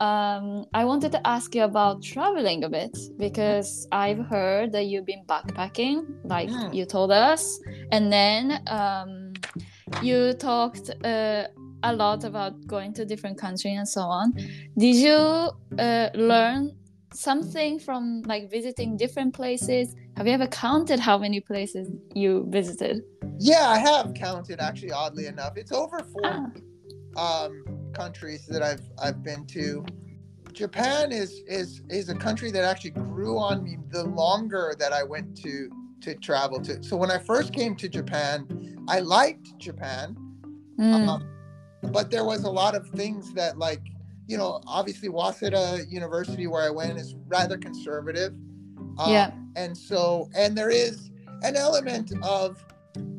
[0.00, 5.06] Um, I wanted to ask you about traveling a bit because I've heard that you've
[5.06, 6.74] been backpacking, like Mm.
[6.74, 7.42] you told us,
[7.92, 9.32] and then um,
[10.02, 11.44] you talked uh,
[11.84, 14.32] a lot about going to different countries and so on.
[14.76, 15.18] Did you
[15.78, 16.72] uh, learn
[17.14, 19.94] something from like visiting different places?
[20.22, 23.02] Have you ever counted how many places you visited?
[23.40, 24.92] Yeah, I have counted actually.
[24.92, 26.46] Oddly enough, it's over Ah.
[27.16, 29.84] um, countries that I've I've been to.
[30.52, 35.02] Japan is is is a country that actually grew on me the longer that I
[35.02, 35.68] went to
[36.02, 36.80] to travel to.
[36.84, 38.46] So when I first came to Japan,
[38.86, 40.14] I liked Japan,
[40.78, 41.28] Mm, um,
[41.90, 43.82] but there was a lot of things that like
[44.28, 48.32] you know obviously Waseda University where I went is rather conservative.
[48.98, 49.30] Um, yeah.
[49.56, 51.10] and so and there is
[51.42, 52.64] an element of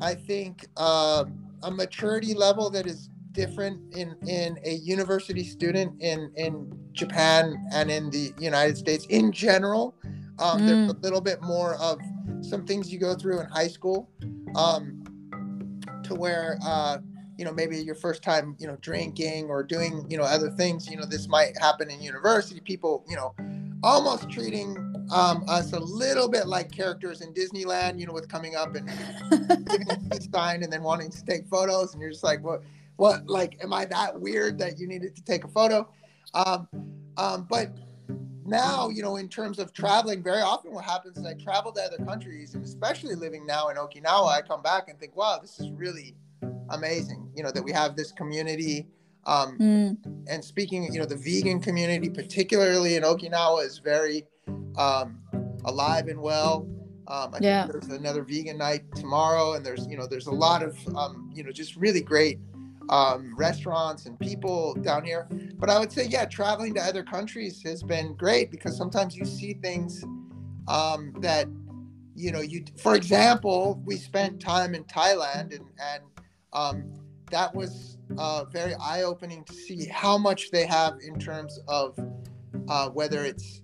[0.00, 6.30] i think um, a maturity level that is different in in a university student in
[6.36, 9.94] in japan and in the united states in general
[10.38, 12.00] um, there's a little bit more of
[12.40, 14.10] some things you go through in high school
[14.56, 15.02] um,
[16.02, 16.98] to where uh,
[17.38, 20.88] you know maybe your first time you know drinking or doing you know other things
[20.88, 23.34] you know this might happen in university people you know
[23.82, 24.76] almost treating
[25.10, 28.88] um, us a little bit like characters in Disneyland, you know, with coming up and
[29.66, 32.62] giving a sign and then wanting to take photos, and you're just like, what,
[32.96, 35.88] what, like, am I that weird that you needed to take a photo?
[36.34, 36.68] Um,
[37.16, 37.76] um, but
[38.46, 41.80] now, you know, in terms of traveling, very often what happens is I travel to
[41.82, 45.60] other countries, and especially living now in Okinawa, I come back and think, wow, this
[45.60, 46.14] is really
[46.70, 47.30] amazing.
[47.36, 48.86] You know, that we have this community.
[49.26, 54.26] Um, Mm, and speaking, you know, the vegan community, particularly in Okinawa, is very
[54.76, 55.20] um,
[55.64, 56.66] alive and well.
[57.06, 57.66] Um, I Yeah.
[57.66, 61.30] think there's another vegan night tomorrow, and there's, you know, there's a lot of, um,
[61.34, 62.38] you know, just really great
[62.88, 65.26] um, restaurants and people down here.
[65.56, 69.24] But I would say, yeah, traveling to other countries has been great because sometimes you
[69.24, 70.04] see things
[70.68, 71.46] um, that
[72.16, 76.02] you know, you for example, we spent time in Thailand and and
[76.52, 76.92] um,
[77.30, 81.98] that was uh, very eye opening to see how much they have in terms of
[82.68, 83.62] uh, whether it's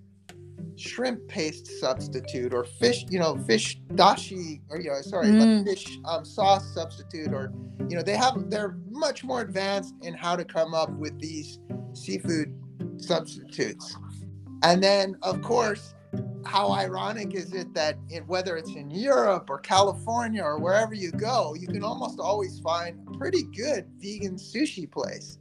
[0.81, 5.57] shrimp paste substitute or fish, you know, fish dashi or you know, sorry, Mm.
[5.57, 7.53] like fish um, sauce substitute or
[7.89, 11.59] you know, they have they're much more advanced in how to come up with these
[11.93, 12.53] seafood
[12.97, 13.95] substitutes.
[14.63, 15.93] And then of course,
[16.45, 21.11] how ironic is it that in, whether it's in Europe or California or wherever you
[21.11, 25.37] go, you can almost always find a pretty good vegan sushi place.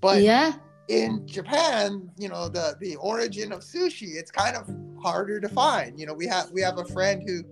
[0.00, 0.54] But yeah.
[0.88, 4.68] In Japan, you know, the the origin of sushi, it's kind of
[5.02, 5.98] harder to find.
[5.98, 7.42] You know, we have we have a friend who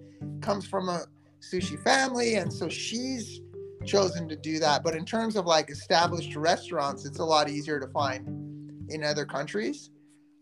[0.40, 1.05] comes from a
[1.40, 3.40] sushi family, and so she's
[3.87, 4.83] chosen to do that.
[4.83, 9.25] But in terms of like established restaurants, it's a lot easier to find in other
[9.25, 9.90] countries.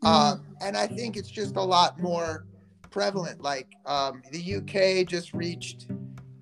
[0.03, 2.47] Um, and I think it's just a lot more
[2.91, 3.43] prevalent.
[3.43, 5.89] Like um, the UK just reached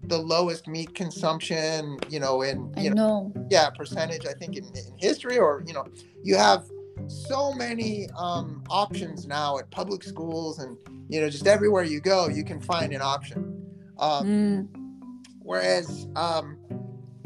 [0.08, 3.46] the lowest meat consumption, you know, in you know know.
[3.50, 5.84] yeah percentage i think in, in history or you know
[6.22, 6.64] you have
[7.08, 10.76] so many um, options now at public schools and
[11.08, 13.38] you know just everywhere you go you can find an option
[13.98, 14.68] um, Mm.
[15.40, 16.56] whereas um,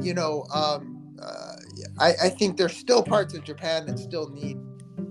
[0.01, 1.57] you know um, uh,
[1.99, 4.59] I, I think there's still parts of japan that still need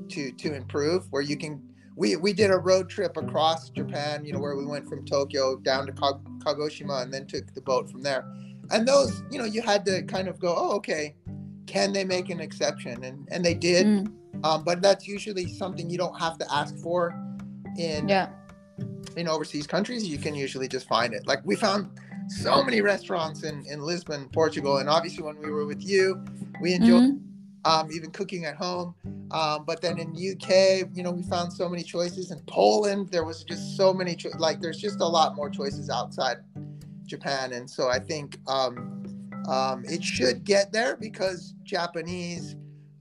[0.09, 1.61] to to improve where you can
[1.99, 5.57] we, we did a road trip across japan you know where we went from tokyo
[5.57, 8.23] down to Kag- kagoshima and then took the boat from there
[8.71, 11.15] and those you know you had to kind of go oh okay
[11.67, 14.13] can they make an exception and and they did Mm.
[14.45, 17.01] um, but that's usually something you don't have to ask for
[17.77, 18.29] in Yeah.
[19.17, 21.89] in overseas countries you can usually just find it like we found
[22.29, 26.23] so many restaurants in in lisbon portugal and obviously when we were with you
[26.61, 27.19] we enjoyed Mhm.
[27.65, 28.95] Um, even cooking at home.
[29.31, 30.49] Um, but then in uk
[30.95, 32.31] you know we found so many choices.
[32.31, 35.89] In poland there was just so many cho- like there's just a lot more choices
[35.89, 36.37] outside
[37.05, 37.53] japan.
[37.53, 39.03] And so i think um,
[39.47, 42.55] um, it should get there because japanese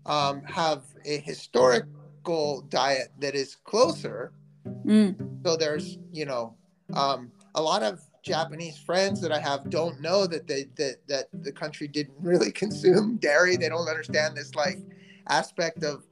[0.07, 4.33] um, have a historical diet that is closer.
[4.85, 5.17] Mm.
[5.45, 6.55] so there's you know
[6.95, 11.27] um, a lot of japanese friends that i have don't know that they that that
[11.43, 13.57] the country didn't really consume dairy.
[13.57, 14.79] They don't understand this like
[15.29, 16.05] aspect of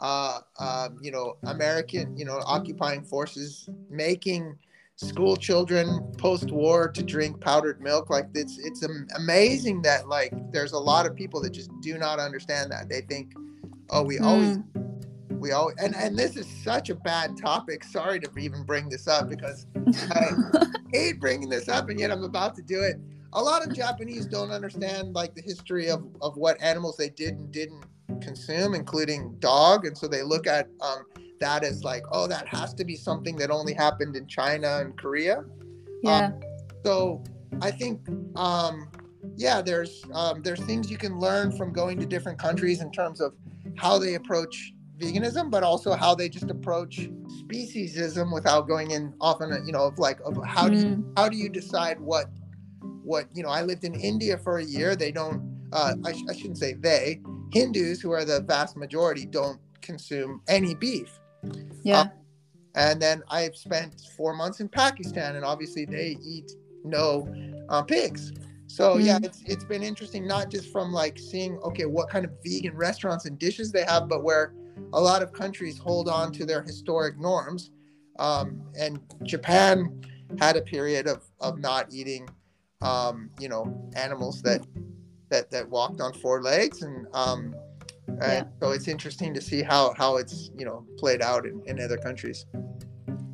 [0.00, 4.56] uh, um, you know american you know occupying forces making
[4.96, 8.10] school children post-war to drink powdered milk.
[8.10, 8.84] Like it's it's
[9.16, 12.88] amazing that like there's a lot of people that just do not understand that.
[12.88, 13.32] They think
[13.90, 14.81] oh we always Mm.
[15.42, 17.84] We all and and this is such a bad topic.
[17.84, 19.66] Sorry to even bring this up because
[20.10, 20.30] i
[20.92, 22.96] hate bringing this up and yet i'm about to do it.
[23.34, 27.34] A lot of japanese don't understand like the history of of what animals they did
[27.34, 27.84] and didn't
[28.20, 31.04] consume including dog and so they look at um
[31.40, 34.96] that as like oh that has to be something that only happened in china and
[34.96, 35.44] korea.
[36.04, 36.32] Yeah.
[36.84, 37.22] so
[37.60, 38.00] I think,
[38.36, 38.88] um,
[39.36, 43.20] yeah, there's um, there's things you can learn from going to different countries in terms
[43.20, 43.34] of
[43.76, 47.08] how they approach veganism, but also how they just approach
[47.42, 51.12] speciesism without going in often, you know, of like of how do you, Mm.
[51.18, 52.26] how do you decide what
[53.04, 53.48] what you know?
[53.48, 54.94] I lived in India for a year.
[54.96, 55.42] They don't.
[55.72, 57.20] Uh, I, sh- I shouldn't say they.
[57.52, 61.18] Hindus, who are the vast majority, don't consume any beef.
[61.82, 62.08] yeah.
[62.74, 66.50] And then I've spent four months in Pakistan, and obviously they eat
[66.84, 67.28] no
[67.68, 68.32] uh, pigs.
[68.66, 69.26] So yeah, Mm.
[69.26, 73.26] it's it's been interesting, not just from like seeing okay what kind of vegan restaurants
[73.26, 74.54] and dishes they have, but where
[74.92, 77.70] a lot of countries hold on to their historic norms.
[78.18, 80.02] Um, and Japan
[80.38, 82.28] had a period of of not eating,
[82.82, 84.66] um, you know, animals that
[85.30, 87.54] that that walked on four legs, and um,
[88.20, 91.80] and so it's interesting to see how how it's you know played out in, in
[91.80, 92.44] other countries.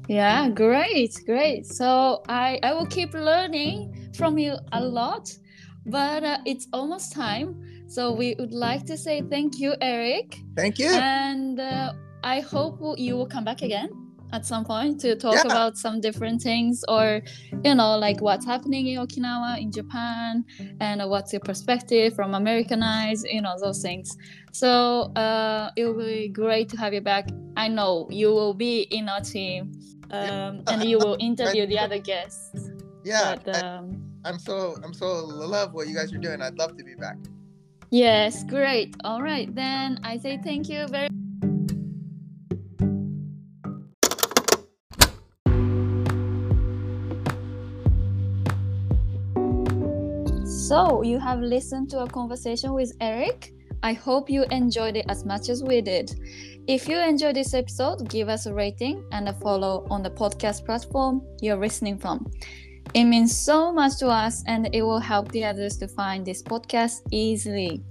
[0.09, 1.67] Yeah, great, great.
[1.67, 5.37] So I I will keep learning from you a lot,
[5.85, 7.78] but uh, it's almost time.
[7.89, 10.91] So we would like to say thank you, Eric, Thank you.
[10.93, 13.89] and uh, I hope you will come back again
[14.33, 15.51] at some point to talk Yeah.
[15.51, 17.23] about some different things, or
[17.65, 20.45] you know, like what's happening in Okinawa, in Japan,
[20.81, 24.15] and what's your perspective from Americanized, you know, those things.
[24.53, 27.31] So uh, it will be great to have you back.
[27.57, 29.73] I know you will be in our team,
[30.11, 32.53] um, and you will interview the other guests.
[33.05, 36.43] yeah, But, I, um, I'm so I'm so love what you guys are doing.
[36.43, 37.17] I'd love to be back.
[37.91, 38.97] Yes, great.
[39.05, 41.09] All right, then I say thank you very.
[50.47, 55.25] So you have listened to a conversation with Eric I hope you enjoyed it as
[55.25, 56.11] much as we did.
[56.67, 60.67] If you enjoyed this episode, give us a rating and a follow on the podcast
[60.67, 62.27] platform you're listening from.
[62.95, 66.43] It means so much to us and it will help the others to find this
[66.43, 67.83] podcast easily.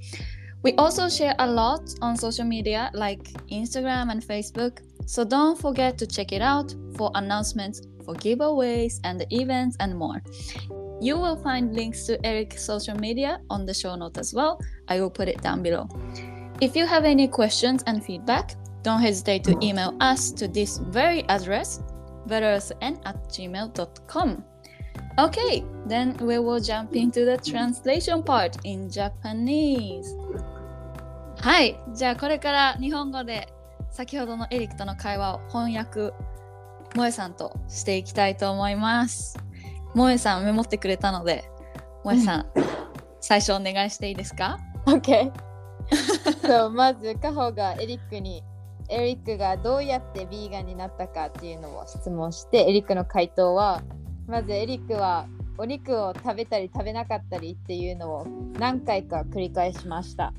[0.64, 5.98] We also share a lot on social media like Instagram and Facebook, so don't forget
[6.00, 10.22] to check it out for announcements, for giveaways, and events and more.
[11.00, 14.60] You will find links to Eric's social media on the show note as well.
[14.88, 15.88] I will put it down below.
[16.60, 21.24] If you have any questions and feedback, don't hesitate to email us to this very
[21.30, 21.84] address,
[22.28, 24.44] vetersn at gmail.com.
[25.18, 30.16] Okay, then we will jump into the translation part in Japanese.
[31.40, 33.48] はい、じゃあこれから日本語で
[33.90, 36.14] 先ほどのエリックとの会話を翻訳、
[36.92, 39.40] 萌えさんとしていきたいと思います。
[39.94, 41.50] 萌えさんメモってくれたので、
[42.04, 42.46] 萌えさん、
[43.20, 45.32] 最初お願いしていいですか？OK
[46.46, 48.44] そうまずカホがエリックに
[48.90, 53.82] エリックがどうやってビーガンになったかっていうのを質問してエリックの回答は
[54.28, 55.26] まずエリックは
[55.58, 58.28] お肉を食べたり食べなかったりっていうのを
[58.60, 60.34] 何回か繰り返しました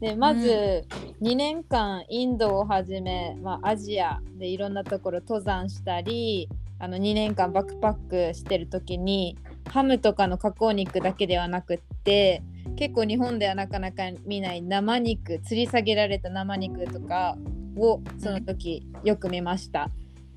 [0.00, 0.84] でまず
[1.22, 6.48] 2年間インドをはじめ、まあ、アジアでいろんなところ登山したり
[6.80, 9.36] あの2年間バックパックしてる時に
[9.68, 12.42] ハムとかの加工肉だけではなくって
[12.76, 17.36] 結構日本ではなかなか見ない生肉吊り下げられた生肉とか
[17.76, 19.88] をその時よく見ました。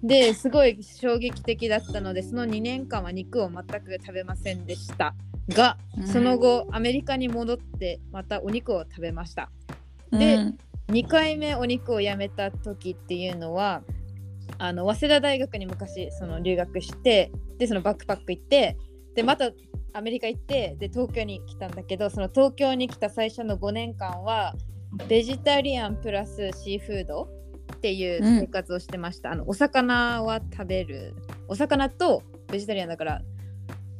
[0.03, 5.15] ですごい衝撃的だったのでその2年間は肉を全く食べませんでした。
[5.49, 9.51] がその後アメリカに戻ってまたお肉を食べました。
[10.11, 10.57] でうん。
[10.91, 13.81] 2回目お肉をやめた時っていうのは
[14.57, 18.77] あの早稲田大学に昔その留学してでそのバックパック行って
[19.15, 19.51] でまた
[19.93, 24.53] アメリカ行ってで東京に来たんだけどその東京に来た最初の5年間は
[25.07, 27.29] ベジタリアンプラスシーフード
[27.75, 31.15] っていう生活をしてました、あのお魚は食べる。
[31.47, 33.21] お魚とベジタリアンだから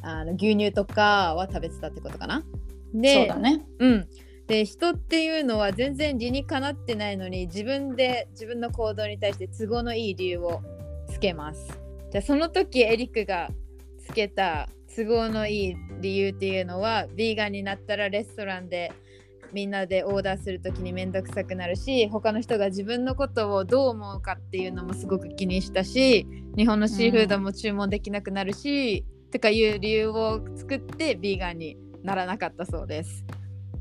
[0.01, 2.43] あの牛乳とかは食べてたってことかな。
[2.93, 3.65] でそうだね。
[3.79, 4.07] うん、
[4.47, 10.61] で人っていうのは全然理にかなってないのに自分で自分の行動に対して都合のいい理由を
[11.09, 11.67] つけます。
[12.11, 13.49] じゃあその時エリックが
[14.05, 18.91] つけた都合のいい理由っていうのはヴィーガンになったらレストランで
[19.53, 33.23] みんなでオーダーする時にめんどくさくなるし他の人が自分のことをどう思うかっていうのもすごく気にしたし日本のシーフードも注文できなくなるし、とかいう理由を作ってヴィーガンにならなかったそうです。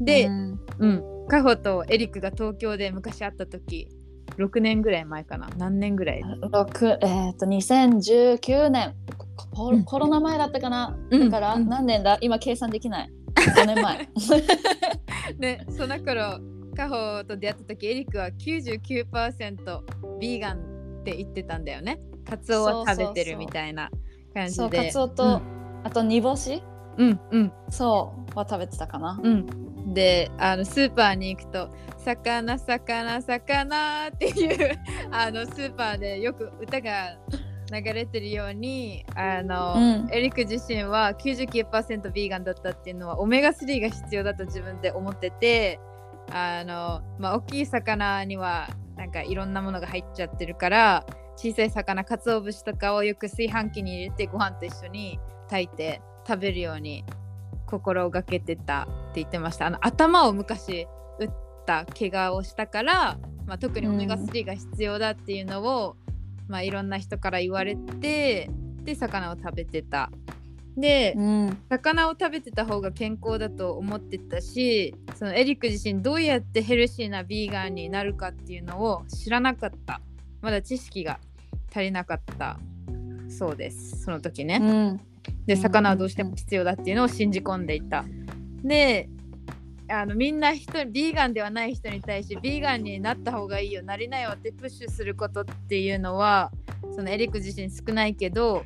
[0.00, 0.60] で、うん。
[0.78, 0.86] う
[1.24, 3.88] ん、カホとエリックが東京で昔会った時
[4.38, 5.48] 6年ぐらい前かな。
[5.58, 6.22] 何年ぐらい？
[6.52, 8.94] 六えっ、と2019年。
[9.84, 11.30] コロナ前だったかな、うん。
[11.30, 11.68] だからうん。
[11.68, 12.18] 何年だ？
[12.20, 14.08] 今計算できない5年前。
[15.38, 16.40] で その頃
[16.76, 20.58] カホと出会った時エリックは99%ビーガン
[21.00, 22.00] って言ってたんだよね。
[22.28, 23.90] カツオは食べてるみたいな
[24.34, 24.56] 感じで。
[24.56, 25.42] そうカツオと、
[25.82, 26.62] あと煮干し？
[26.98, 27.52] うんうん。
[27.70, 29.94] そうは食べてたかな、うん。
[29.94, 34.78] であのスーパーに行くと「魚魚魚」っていう
[35.10, 37.18] あのスーパーでよく歌が
[37.72, 40.08] 流れてるようにあの、うん。
[40.12, 45.80] エリック自身は99%ビーガンだったっていうのはオメガ3が必要だと自分で思ってて
[46.30, 51.06] あの、まあ、大きい魚にはなんかいろんなものが入っちゃってるから
[51.36, 57.04] 小さい魚鰹節とかをよく炊飯器に入れてご飯と一緒に炊いて食べるように
[57.66, 59.66] 心がけてたって言ってました。
[59.66, 60.86] あの頭を昔
[61.18, 61.30] 打っ
[61.66, 65.96] た怪我をしたから、まあ、特にオメガ3が必要だっていうのを、
[66.50, 68.50] まあ、いろんな人から言われて
[68.82, 70.10] で魚を食べてた。
[70.76, 71.58] で、うん。
[71.68, 80.00] 魚を食べてた方が健康だと思ってたしそのエリック自身どうやってヘルシーなビーガンになるかっていうのを知らなかった。
[80.40, 81.20] まだ知識が
[81.70, 82.58] 足りなかった。
[83.28, 84.02] そうです。
[84.02, 85.00] その時ね、うん。
[85.46, 88.04] でうん魚はどうしても必要だっていうのを信じ込んでいた。
[88.64, 89.08] で
[89.90, 96.52] あのみんな人ビーガンではない人に対してビーガンになった方がいいよなりなよってプッシュすることっていうのは
[96.94, 98.64] そのエリック自身少ないけど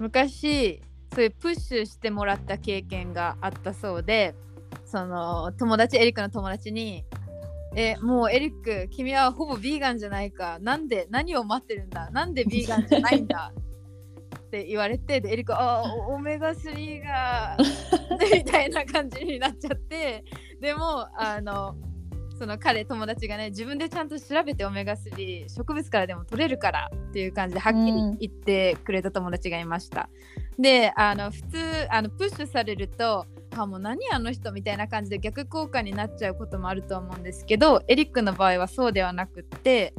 [0.00, 0.82] 昔
[1.14, 4.34] そういうプッシュしてもらった経験があったそうで
[4.84, 7.04] その友達エリックの友達に
[7.76, 10.58] えもうエリック君はほぼビーガンじゃないか。
[10.60, 12.08] なんで何を待ってるんだ。
[12.10, 13.52] なんでビーガンじゃないんだ。
[14.54, 17.56] って言われてでエリックあおオメガ3が
[18.32, 20.24] みたいな感じになっちゃって
[20.60, 21.74] でもあの
[22.38, 30.08] その彼友達がね自分でちゃんと調べてオメガ3植物からでも取れるからっていう感じではっきりうん言ってくれた友達がいました。
[30.58, 31.58] であの普通
[31.90, 33.26] あのプッシュされると
[33.56, 39.94] あもう何あの人みたいな感じで逆効果になっちゃうこともあると思うんですけどエリックの場合はそうではなくって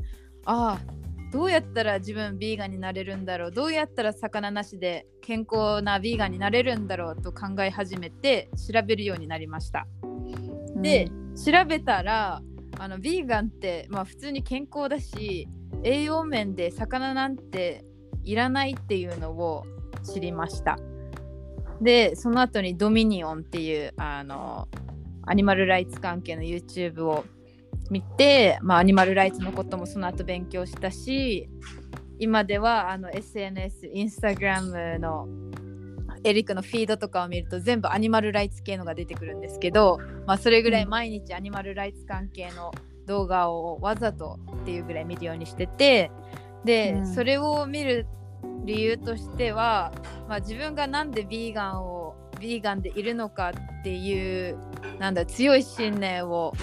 [0.45, 1.04] ああ
[1.35, 3.51] どうやったら自分ビーガンになれるんだろう？
[3.51, 9.85] どうやったら魚なしで健康なビーガンになれるんだろうと考え始めて調べるようになりました。
[10.77, 12.41] で、調べたら
[12.79, 15.49] あのビーガンって、まあ、普通に健康だし
[15.83, 17.83] 栄養面で魚なんて
[18.23, 19.65] いらないっていうのを
[20.03, 20.79] 知りました。
[21.81, 24.69] でその後にドミニオンっていうあの
[25.27, 27.25] アニマルライツ関係の YouTube を
[27.89, 31.49] 見て、まあ、アニマルライツのこともその後勉強したし
[32.19, 35.27] 今ではあの SNS インスタグラムの
[36.23, 42.71] エリックのフィードとかを見ると全部アニマルライツ系のが出てくるんですけど、まあ、それぐらい毎日アニマルライツ関係の
[43.05, 46.11] 動画をわざとっていうぐらい見るようにしてて
[46.63, 47.13] で、うん。
[47.13, 48.07] それを見る
[48.63, 49.91] 理由としては、
[50.27, 54.57] まあ、自分がなんでビーガンをビーガンでいるのかっていう
[54.99, 56.53] なんだ強い信念を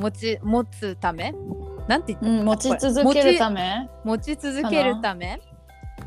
[0.00, 1.34] 持ち持つため？
[1.86, 2.26] なんて言った？
[2.28, 5.40] うん、持ち続けるため、持ち続けるため？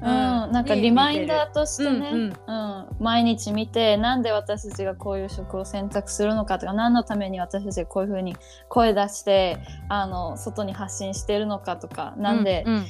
[0.02, 2.88] うん、なんかリマインダーとしてね、うんうん。
[3.00, 8.36] 毎日見てなんで私たちがこういう職を選択するのかとか何のために私たちがこういうふうに
[8.70, 12.86] 声出してあの外に発信してるのかとかなんで、うんうん。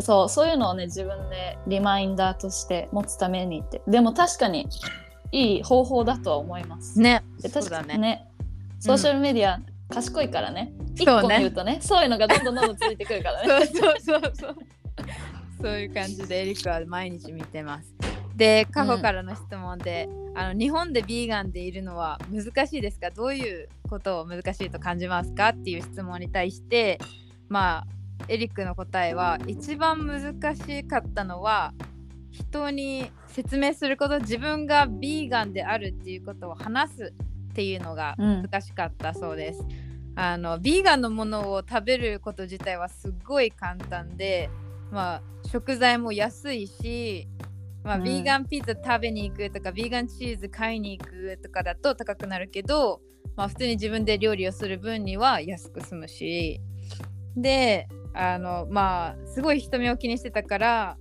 [0.00, 3.82] そうそういうのをね自分でリマインダーとして持つためにって。
[3.86, 4.68] でも確かに
[5.32, 6.98] いい方法だとは思います。
[7.00, 7.24] ね。
[7.42, 7.88] で確そうだね。
[7.88, 8.28] かにね。
[8.78, 9.60] ソーシャルメディア、
[9.92, 13.66] 賢いからね一個見るとねそういうのがどんどんどんどんついてくるからね。
[13.72, 14.56] そうそうそうそう。
[15.60, 17.94] そういう感じでエリックは毎日見てます。
[18.34, 23.10] で、カホからの質問で、あの日本でビーガンでいるのは難しいですか？
[23.10, 25.50] どういうことを難しいと感じますか？
[25.50, 26.98] っていう質問に対して、
[27.48, 27.86] まあ、
[28.28, 31.74] エリックの答えは一番難しかったのは
[32.30, 37.14] 人に説明すること自分がビーガンであるっていうことを話す
[37.52, 38.42] っていうのがうん。
[38.42, 39.64] 難しかったそうです。
[40.14, 44.50] あのビーガンのものを食べること自体はすっごい簡単で、
[44.90, 47.28] まあ、食材も安いし、
[47.84, 48.04] まあうん。
[48.04, 53.00] ビーガンピザ食べに行くとかビーガンチーズ買いに行くとかだと高くなるけど、
[53.36, 56.60] まあ、普通に自分で料理をする分には安く済むし。
[57.36, 60.96] であのまあすごい人目を気にしてたから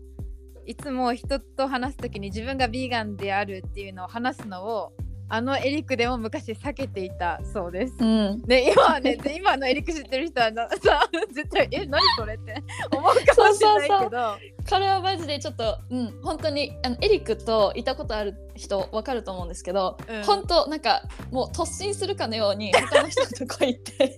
[0.65, 4.93] いつも人と話す時に自分がビーガンであるっていうのを話すのを
[5.33, 7.95] あのエリックでも昔避けていたそうです。
[7.99, 8.41] うん。
[8.41, 12.53] で今はね で今のエリック知ってる人はなさ 絶対「え何それ?」って
[12.91, 13.99] 思うかもしれないけど。
[13.99, 14.37] そうそう
[14.69, 20.23] 彼はマジでちょっと、うん、本当にあのエリックといたことある人わかると思うんですけど、うん。
[20.23, 21.01] 本当なんか
[21.31, 24.17] もう突進するかのように他の人のとこ行って。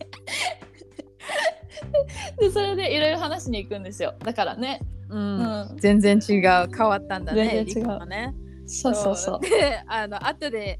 [2.39, 4.16] でそれでいろいろ話しに行くんですよ。
[4.20, 5.41] だからね、ううん。
[5.76, 6.41] ん、全然違う。
[6.76, 7.61] 変わったんだね全然違う。
[7.61, 8.34] エリックもね。
[8.66, 9.16] そうそう。
[9.16, 9.39] そう。
[9.41, 10.80] であの後で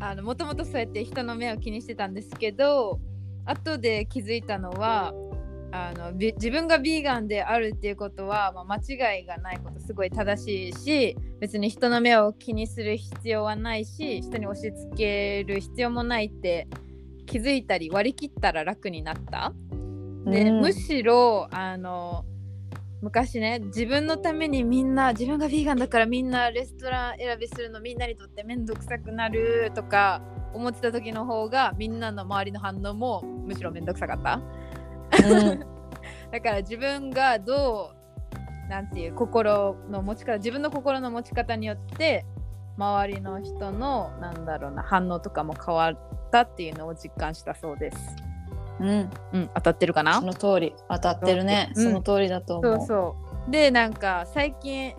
[0.00, 3.00] あのもともとそうやって人の目を気にしてたんですけど
[3.44, 5.12] 後で気づいたのは
[5.72, 16.68] あのび自分がビーガンであるっていうことは、まあ、間違いがないことすごい正しいし別に人の目を気にする必要はないし人に押し付ける必要もないって
[17.26, 19.52] 気づいたり割り切ったら楽になった。
[20.26, 22.24] で、うんむしろあの
[23.04, 30.22] 昔ね自分のためにみんな自分がヴィーガンだからみんなレストラン選びするのみんなにとって面倒くさくなるとか
[30.54, 34.40] 思ってた時の方がみんなの周りの反応もむしろ面倒くさかった
[35.28, 35.60] うん
[36.32, 37.90] だから自分がど
[38.66, 42.24] うなんていう心の持ち方自分の心の持ち方によって
[42.78, 45.98] 周りの人のなんだろうな反応とかも変わっ
[46.32, 48.33] たっていうのを実感したそうです。
[48.80, 50.20] うん、うん、当たってるかな？
[50.20, 50.74] その通り。
[50.88, 51.84] 当たってるね、うん。
[51.84, 52.76] その通りだと思う。
[52.78, 53.16] そうそ
[53.48, 53.50] う。
[53.50, 54.94] でなんか最近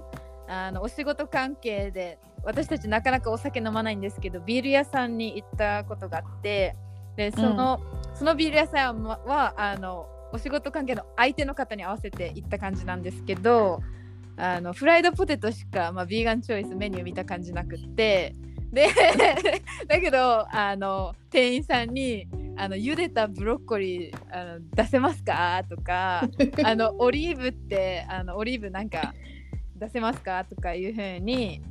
[0.47, 6.75] あのお仕事関係で私たちなかなかお酒飲まないんですけどビール屋さんに行ったことがあって
[7.15, 7.81] でその,、
[8.13, 13.81] そのビール屋さんははあのお仕事関係の相手の方に合わせて行った感じなんですけど
[14.37, 18.33] あのフライドポテトしか、まあ、ビーガンチョイスメニュー見た感じなくって。
[18.71, 18.89] で
[19.87, 25.63] だけどあの店員さんにあの茹でたブロッコリーあの出せますか？
[25.69, 26.27] とか
[26.63, 29.13] あのオリーブってあのオリーブなんか
[29.75, 30.45] 出せますか？
[30.45, 31.61] とかいうふうに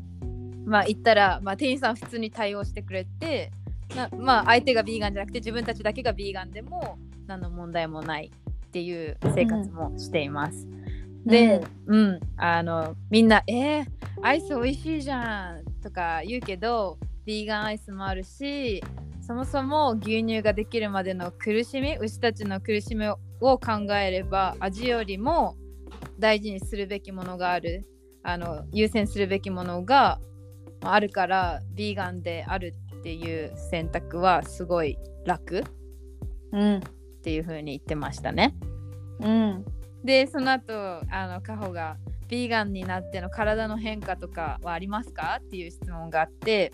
[0.64, 3.51] まあ言ったら、まあ、店員さん普通に対応してくれて
[3.95, 8.30] なまあ相手がビーガンじゃなくて自分たちだけがビーガンでも何の問題もない
[8.66, 10.66] っていう生活もしています。
[11.24, 13.87] で、うん、あのみんな「えー、
[14.20, 18.82] アイス美味しいじゃん」とか言うけどビーガンアイスもあるし
[19.27, 23.61] そもそも牛乳ができるまでの苦しみ牛たちの苦しみを考
[23.95, 25.57] えれば味よりも
[26.18, 27.87] 大事にするべきものがある。
[28.22, 30.18] あの優先するべきものが
[30.81, 34.97] まああるからビーガンであるっっていう選択はすごい
[35.27, 35.62] 楽。
[36.53, 36.77] うん。
[36.79, 36.81] っ
[37.22, 38.55] ていう風に言ってましたね。
[39.20, 39.64] うん。
[40.03, 40.72] でその後
[41.11, 41.99] あのカホが
[42.29, 45.39] ビーガンになっての体の変化とかはありますか？
[45.39, 46.72] っていう質問があって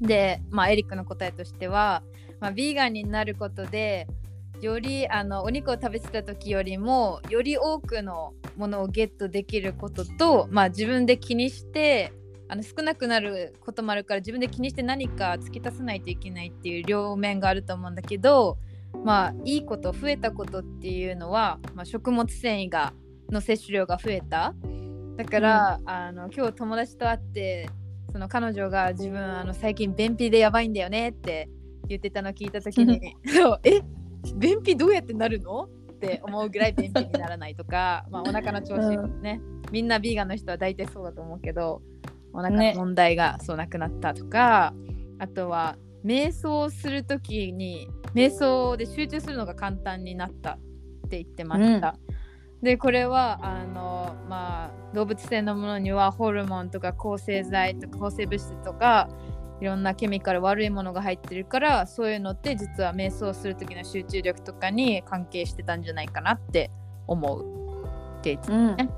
[0.00, 2.02] で、まあ、エリックの答えとしては、
[2.40, 4.06] まあ、ビーガンになることで
[4.60, 12.12] よりあのお肉を食べてた時よりもより多くのものをゲットできることと、まあ、自分で気にして
[12.48, 18.56] あの少なくなることもあるから自分で気にして何か突き足さないといけないっていう両面があると思うんだけど
[19.04, 22.94] まあいいこと増えたことっていうのは、まあ、食物繊維が
[23.30, 24.54] の摂取量が増えた。
[25.16, 27.70] だから、あの今日友達と会って
[28.12, 31.48] その彼女が自分あの最近便秘でやばいんだよねって
[31.88, 33.82] 言ってたの聞いた時にそうえ？
[34.34, 35.68] 便秘どうやってなるの？
[35.96, 39.40] って思うぐらい便秘にならないとか まあお腹の調子ね、
[39.72, 41.80] みんなビーガンの人は大体そうだと思うけど
[42.32, 44.74] お腹ねの問題がそうなくなったとか、
[45.18, 51.96] あとは瞑想する時に瞑想で集中するのが簡単になったって言ってました。
[52.66, 59.08] でこれはあの、まあ、動物性のものにはホルモンとか抗生剤とか抗生物質とか
[59.60, 66.72] いろんなケミカル悪いものが入ってるからそういうのって実は瞑想する時の集中力とかに関係してたんじゃないかなって
[67.06, 68.76] 思うって言ってたうん。
[68.76, 68.90] ね。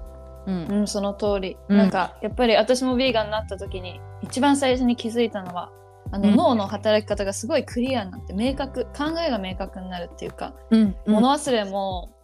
[0.46, 0.64] うん。
[0.64, 1.76] うん、その通り、うん。
[1.76, 5.70] なんかやっぱり私もビーガンになった時に一番最初に気づいたのは
[6.10, 6.36] あの、うん。
[6.36, 10.96] 脳の働き方がすごいクリアになって明確考えが明確になるっていうか、うん。
[11.06, 12.14] 物忘れも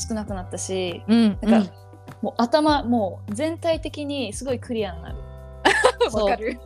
[0.00, 1.72] 少なくなったし、うんなんか、
[2.22, 5.16] もう頭もう全体的にすごいクリアになる。
[6.06, 6.58] うん、わかる。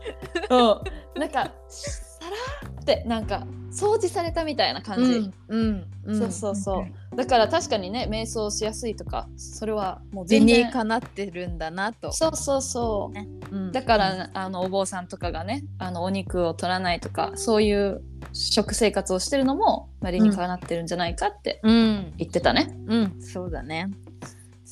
[0.51, 2.54] うん、なんかさらー
[2.85, 7.17] ってなんか掃除されたみたいな感じ、うんうんそうそうそう。
[7.17, 10.67] だから確かにね瞑想しやすいとかそれはもう理全然。
[10.67, 12.13] にかなってるんだなと。
[12.13, 13.11] そうそうそ
[13.51, 13.57] う。
[13.57, 13.73] うん。
[13.73, 22.77] だから、あのお坊さんとかがねあのお肉を取らないとかそういう食生活をしてるのも、まあ、理にかなってるんじゃないかってうん、言ってたね。
[22.87, 23.89] うん、そうだね。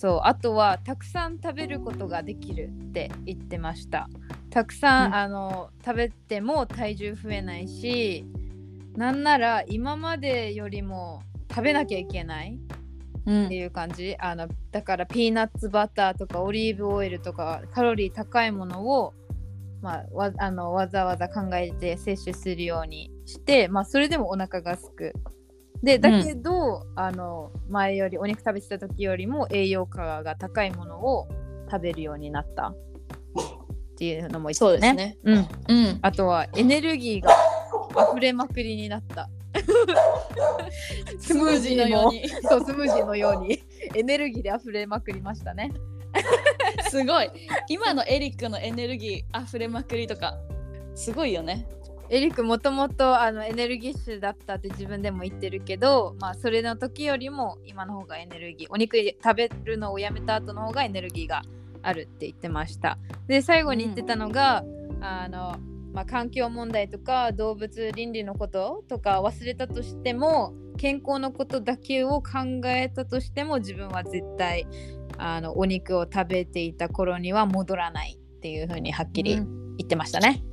[0.03, 4.09] そう、あとはたくさん食べることができるって言ってました。
[4.51, 8.27] たくさん、うんあの食べても体重増えないし、
[8.97, 12.59] なんなら今までよりも食べなきゃいけない
[13.27, 14.17] うんっていう感じ。
[14.19, 19.15] あのだからピーナッツバターとかオリーブオイルとかカロリー高いものを
[19.83, 25.13] まあ、わあのわざわざ考えて摂取するようにして、まあ、それでもお腹がすく。
[25.83, 31.29] でだけど、あの前よりお肉食べてた時よりも栄養価が高いものを
[31.71, 32.69] 食べるようになった。
[32.69, 32.75] っ
[33.97, 35.19] ていうのも言ってたそうですね。
[35.25, 37.35] うん、うん、あとはエネルギーが
[38.11, 39.29] 溢れまくりになった。
[41.21, 42.29] スムージーのように。
[42.29, 43.63] そうスムージーのように。
[43.95, 45.73] エネルギーで溢れまくりましたね。
[46.91, 47.31] すごい。
[47.69, 50.37] 今のエリックのエネルギー溢れまくりとか
[50.95, 51.69] すごいよね。
[52.13, 61.41] エリックもともとあのエネルギッシュだったって自分でも言ってるけど、まあ、それの時よりも今の方がエネルギーお肉食べるのをやめた後の方がエネルギーが
[61.81, 62.99] あるって言ってました。
[63.29, 64.63] で最後に言ってたのが、
[65.01, 65.57] あの
[65.95, 74.67] まあ、環境問題とか動物倫理のこととか忘れたとしても健康のことだけを考えたとしても自分は絶対
[75.17, 79.63] あのお肉を食べていた頃には戻らないっていうふうにはっきりうん。
[79.79, 80.45] 言ってましたね。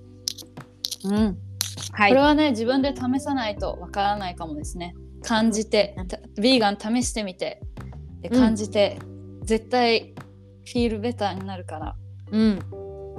[1.04, 1.49] うん
[1.92, 2.10] はい。
[2.12, 4.94] これはね自分で試さないとわからないかもですね。
[5.22, 7.62] 感じてたビーガン試してみて
[8.22, 8.40] でうん。
[8.40, 9.00] 感じて、
[9.44, 10.14] 絶対
[10.66, 11.96] フィールベターになるから。
[12.32, 12.60] うん。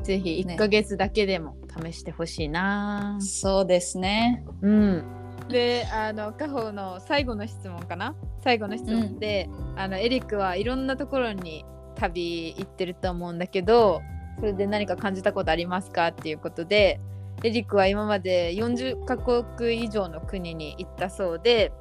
[0.02, 0.54] ぜひね。
[0.54, 4.44] 1ヶ月だけでも試してほしいな、そうですね。
[4.62, 5.04] うん。
[5.48, 8.14] で、あの、カホの最後の質問かな？
[8.42, 11.64] 最後の質問で、あの、エリックはいろんなところに
[11.96, 14.00] 旅行ってると思うんだけど、
[14.38, 16.08] それで何か感じたことありますか？
[16.08, 17.00] っていうことで、
[17.42, 21.72] エリックは今まで40カ国以上の国に行ったそうで、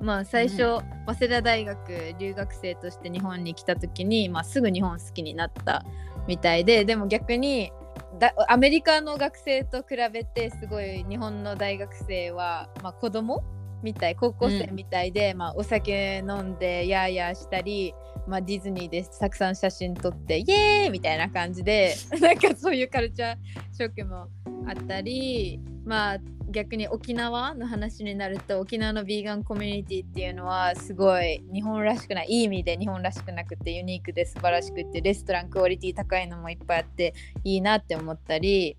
[0.00, 5.84] まあ最初、う早稲田大学留学生として日本に来た時に、まあ、すぐ日本好きになった
[6.26, 7.72] みたいででも逆に
[8.18, 13.42] だアメリカの学生と比べてすごい日本の大学生は、まあ、子供
[13.82, 17.94] みたい高校生みたいで、まあ、お酒飲んでヤーヤーしたり、
[18.26, 23.36] まあ、ディズニーでたくさん写真撮ってイエーイみたいな感じで なんかそういうカルチャー
[23.72, 24.28] ショックも
[24.66, 26.18] あったりまあ
[26.50, 38.76] 逆に沖縄の話になると沖縄のビーガンコミュニティっていうのはすごい日本らしくないいい意味で日本らしくなくてユニークで素晴らしくてレストランクオリティ高いのもいっぱいあっていいなって思ったり。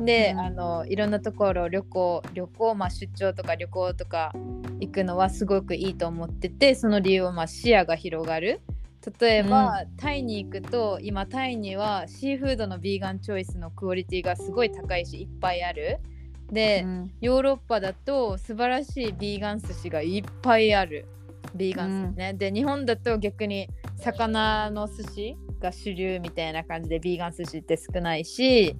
[0.00, 0.40] で、うん。
[0.40, 4.32] あのいろんなところ旅行旅行、まあ、出張とか旅行とか
[4.80, 8.60] 行くのはすごくいいと思っててその理由はまあ視野が広がる
[9.20, 15.98] 例えば、タイに行くと今タイにはシーフードのビーガンチョイスのクオリティがすごい高いしいっぱいある。
[16.50, 17.12] で、うん。
[17.20, 21.06] ヨーロッパだと素晴らしいビーガン寿司がいっぱいある。
[21.54, 28.76] ビーガン寿司ね、で日本だと逆に魚の寿司が主流みたいな感じでビーガン寿司って少ないし。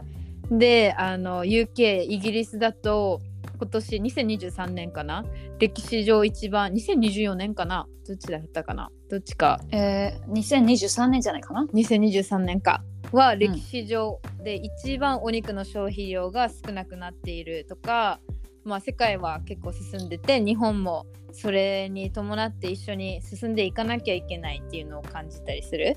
[0.51, 3.21] であの UK イギリスだと
[3.57, 5.25] 今年2023年かな？
[5.59, 7.87] 歴史上一番2024年かな？
[8.07, 8.91] どっちだったかな？
[9.11, 9.61] どっちか。
[9.73, 12.83] えー、2023年じゃないかな？2023年か。
[13.13, 18.21] は歴史上で一番お肉の消費量が少なくなっているとか、
[18.65, 25.97] まあ、世界は結構進んでて日本もそれに伴って一緒に進んでいかなきゃいけないっていうのを感じたりする。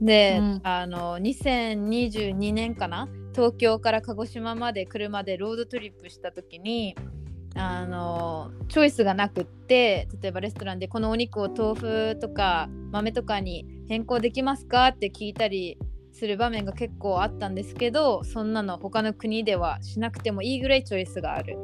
[0.00, 0.60] で、うん。
[0.62, 3.08] あの2022年かな？
[3.38, 6.96] 東京から鹿児島まで車でロードトリップした時に
[7.54, 15.78] あのチョイスがなくって例えばレストランでこのお肉を豆腐とか豆とかに変更できますかって聞いたり
[16.12, 21.56] する場面が結構あったんですけどそんなの他の国ではしなくてもいいぐらいチョイスがある。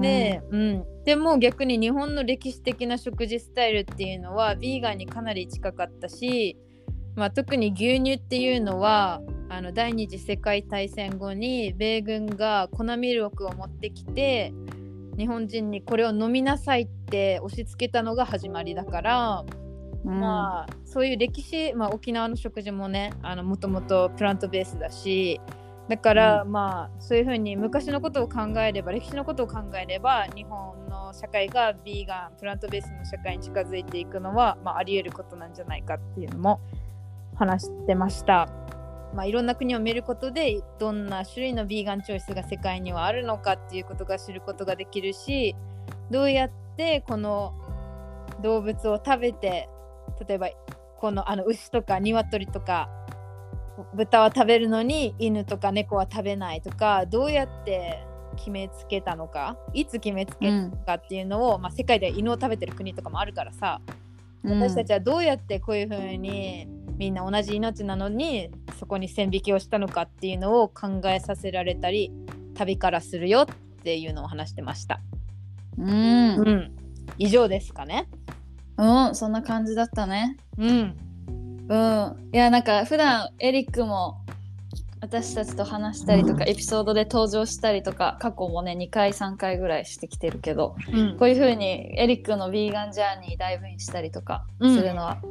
[0.00, 6.56] で,、うんでも逆に日本の歴史的な食事スタイルっていうのはビーガンにかなり近かったし、
[7.16, 14.52] まあ、特に牛乳っていうのはあの第二次世界大戦後に米軍が粉ミルクを持ってきて
[15.18, 19.44] 日本人にこれを飲みなさいって押し付けたのが始まりだから、
[20.04, 20.20] うん。
[20.20, 23.12] まあそういう歴史、まあ、沖縄の食事もね
[23.44, 25.40] もともとプラントベースだし
[25.88, 36.60] だから、まあそういうふうに昔のことを考えれば歴史のことを考えれば日本の社会がビーガンプラントベースの社会に近づいていくのは、まあ、あり得ることなんじゃないかっていうのも
[37.40, 38.48] 話してました。
[39.14, 45.56] まあ、いろんな国を見ることでどんな種類のビーガンチョイスが世界にはあるのかっていうことが知ることができるし
[46.10, 47.52] どうやってこの
[48.40, 49.68] 動物を食べて
[50.28, 50.50] 例えば
[51.00, 52.88] このあの牛とか鶏とか
[53.94, 58.04] 豚は食べるのに犬とか猫は食べないとかどうやって
[58.36, 63.80] 決めつけたのかいつ決めつけたのかっていうのを、まあ、世界では犬を食べてる国とかもあるからさ、
[64.44, 66.68] 私たちはどうやってこういうふうに
[67.00, 72.12] みんな同じ命なのにそこに線引きをしたのかっていうのを考えさせられたり
[72.54, 75.00] 旅からするよっていうのを話してました。
[75.78, 76.72] うん、うん、
[77.16, 78.06] 以上ですかね。
[78.76, 80.36] うん、そんな感じだったね。
[80.58, 80.96] うん、
[81.68, 84.18] うん、いやなんか普段エリックも
[85.00, 91.16] 私たちと話したりとか、エピソードで登場したりとか過去もね2回3回ぐらいしてきてるけどうん。
[91.16, 95.22] こういう風にエリックのヴィーガンジャーニーダイブインしたりとかすうんるのは、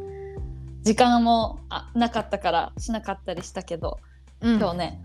[0.82, 3.99] 時間もあなかったからしなかったりしたけど、
[4.41, 4.57] うん。
[4.57, 5.01] 今日ね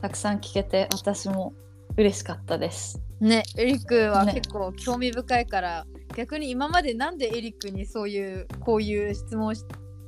[0.00, 1.54] たくさん聞けて私も
[1.96, 3.00] 嬉しかったです。
[3.20, 4.34] ねエリックはね。
[4.34, 5.86] 結構興味深いから、
[6.16, 9.54] 逆に今までなんでエリックにそういうこういう質問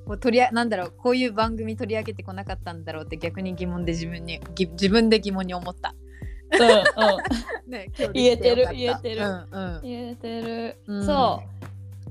[0.06, 5.94] を取りあなんだろうこういう番組取り上げてこなかったんだろうって逆に疑問で自分にぎ自分で疑問に思った。
[6.52, 6.76] うんうん。
[7.70, 9.22] ね、言えてる言えてる。
[9.22, 9.80] うんうん。
[9.82, 11.06] 言えてる、うん。
[11.06, 11.64] そう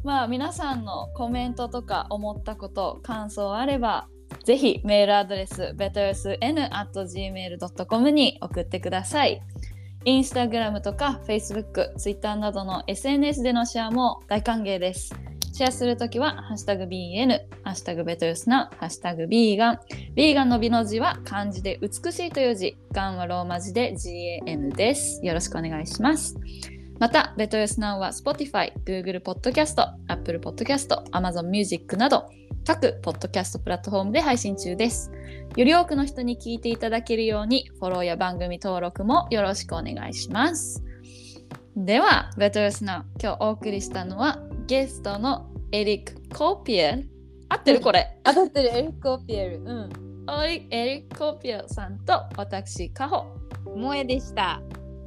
[0.04, 4.08] まあ皆さんのコメントとか思ったこと感想あれば
[4.43, 9.41] ぜひメールアドレス bettersn.gmail.com に送ってください
[10.06, 15.16] インスタグラムとか Facebook、Twitter などの SNS でのシェアも大歓迎です。
[15.54, 19.80] シェアするときは、ハッシュタグ BN、ハッシュタグベトヨスナ、ハッシュタグビーガン。
[20.14, 25.22] ビーガンの美の字は漢字で美しいという字、ガンはローマ字で GAN です。
[25.24, 26.36] よろしくお願いします。
[27.04, 29.76] また、ベトヨスナウは Spotify、Google Podcast、
[30.08, 32.30] Apple Podcast、Amazon Music など
[32.66, 35.12] 各ポッドキャストプラットフォームで配信中です。
[35.58, 40.82] より多くの人に聞いていただけるようにフォローや番組登録もよろしくお願いします。
[41.76, 47.10] では、ベトヨスナウ、今日お送りしたのはゲストのエリック・コーピエル。
[47.49, 47.82] 合ってる？
[47.82, 48.18] これ。
[48.24, 48.78] 当たってる？
[48.78, 49.58] エリック・オピエル。
[49.58, 49.89] うん。
[50.30, 53.26] おいエリック・コーピエルさんと私、カホ。
[53.76, 54.62] 萌えでした。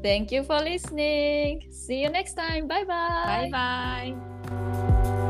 [0.06, 1.66] Thank you for listening.
[1.72, 2.68] See you next time.
[2.68, 3.50] Bye bye.
[3.50, 4.14] Bye
[4.46, 5.22] bye.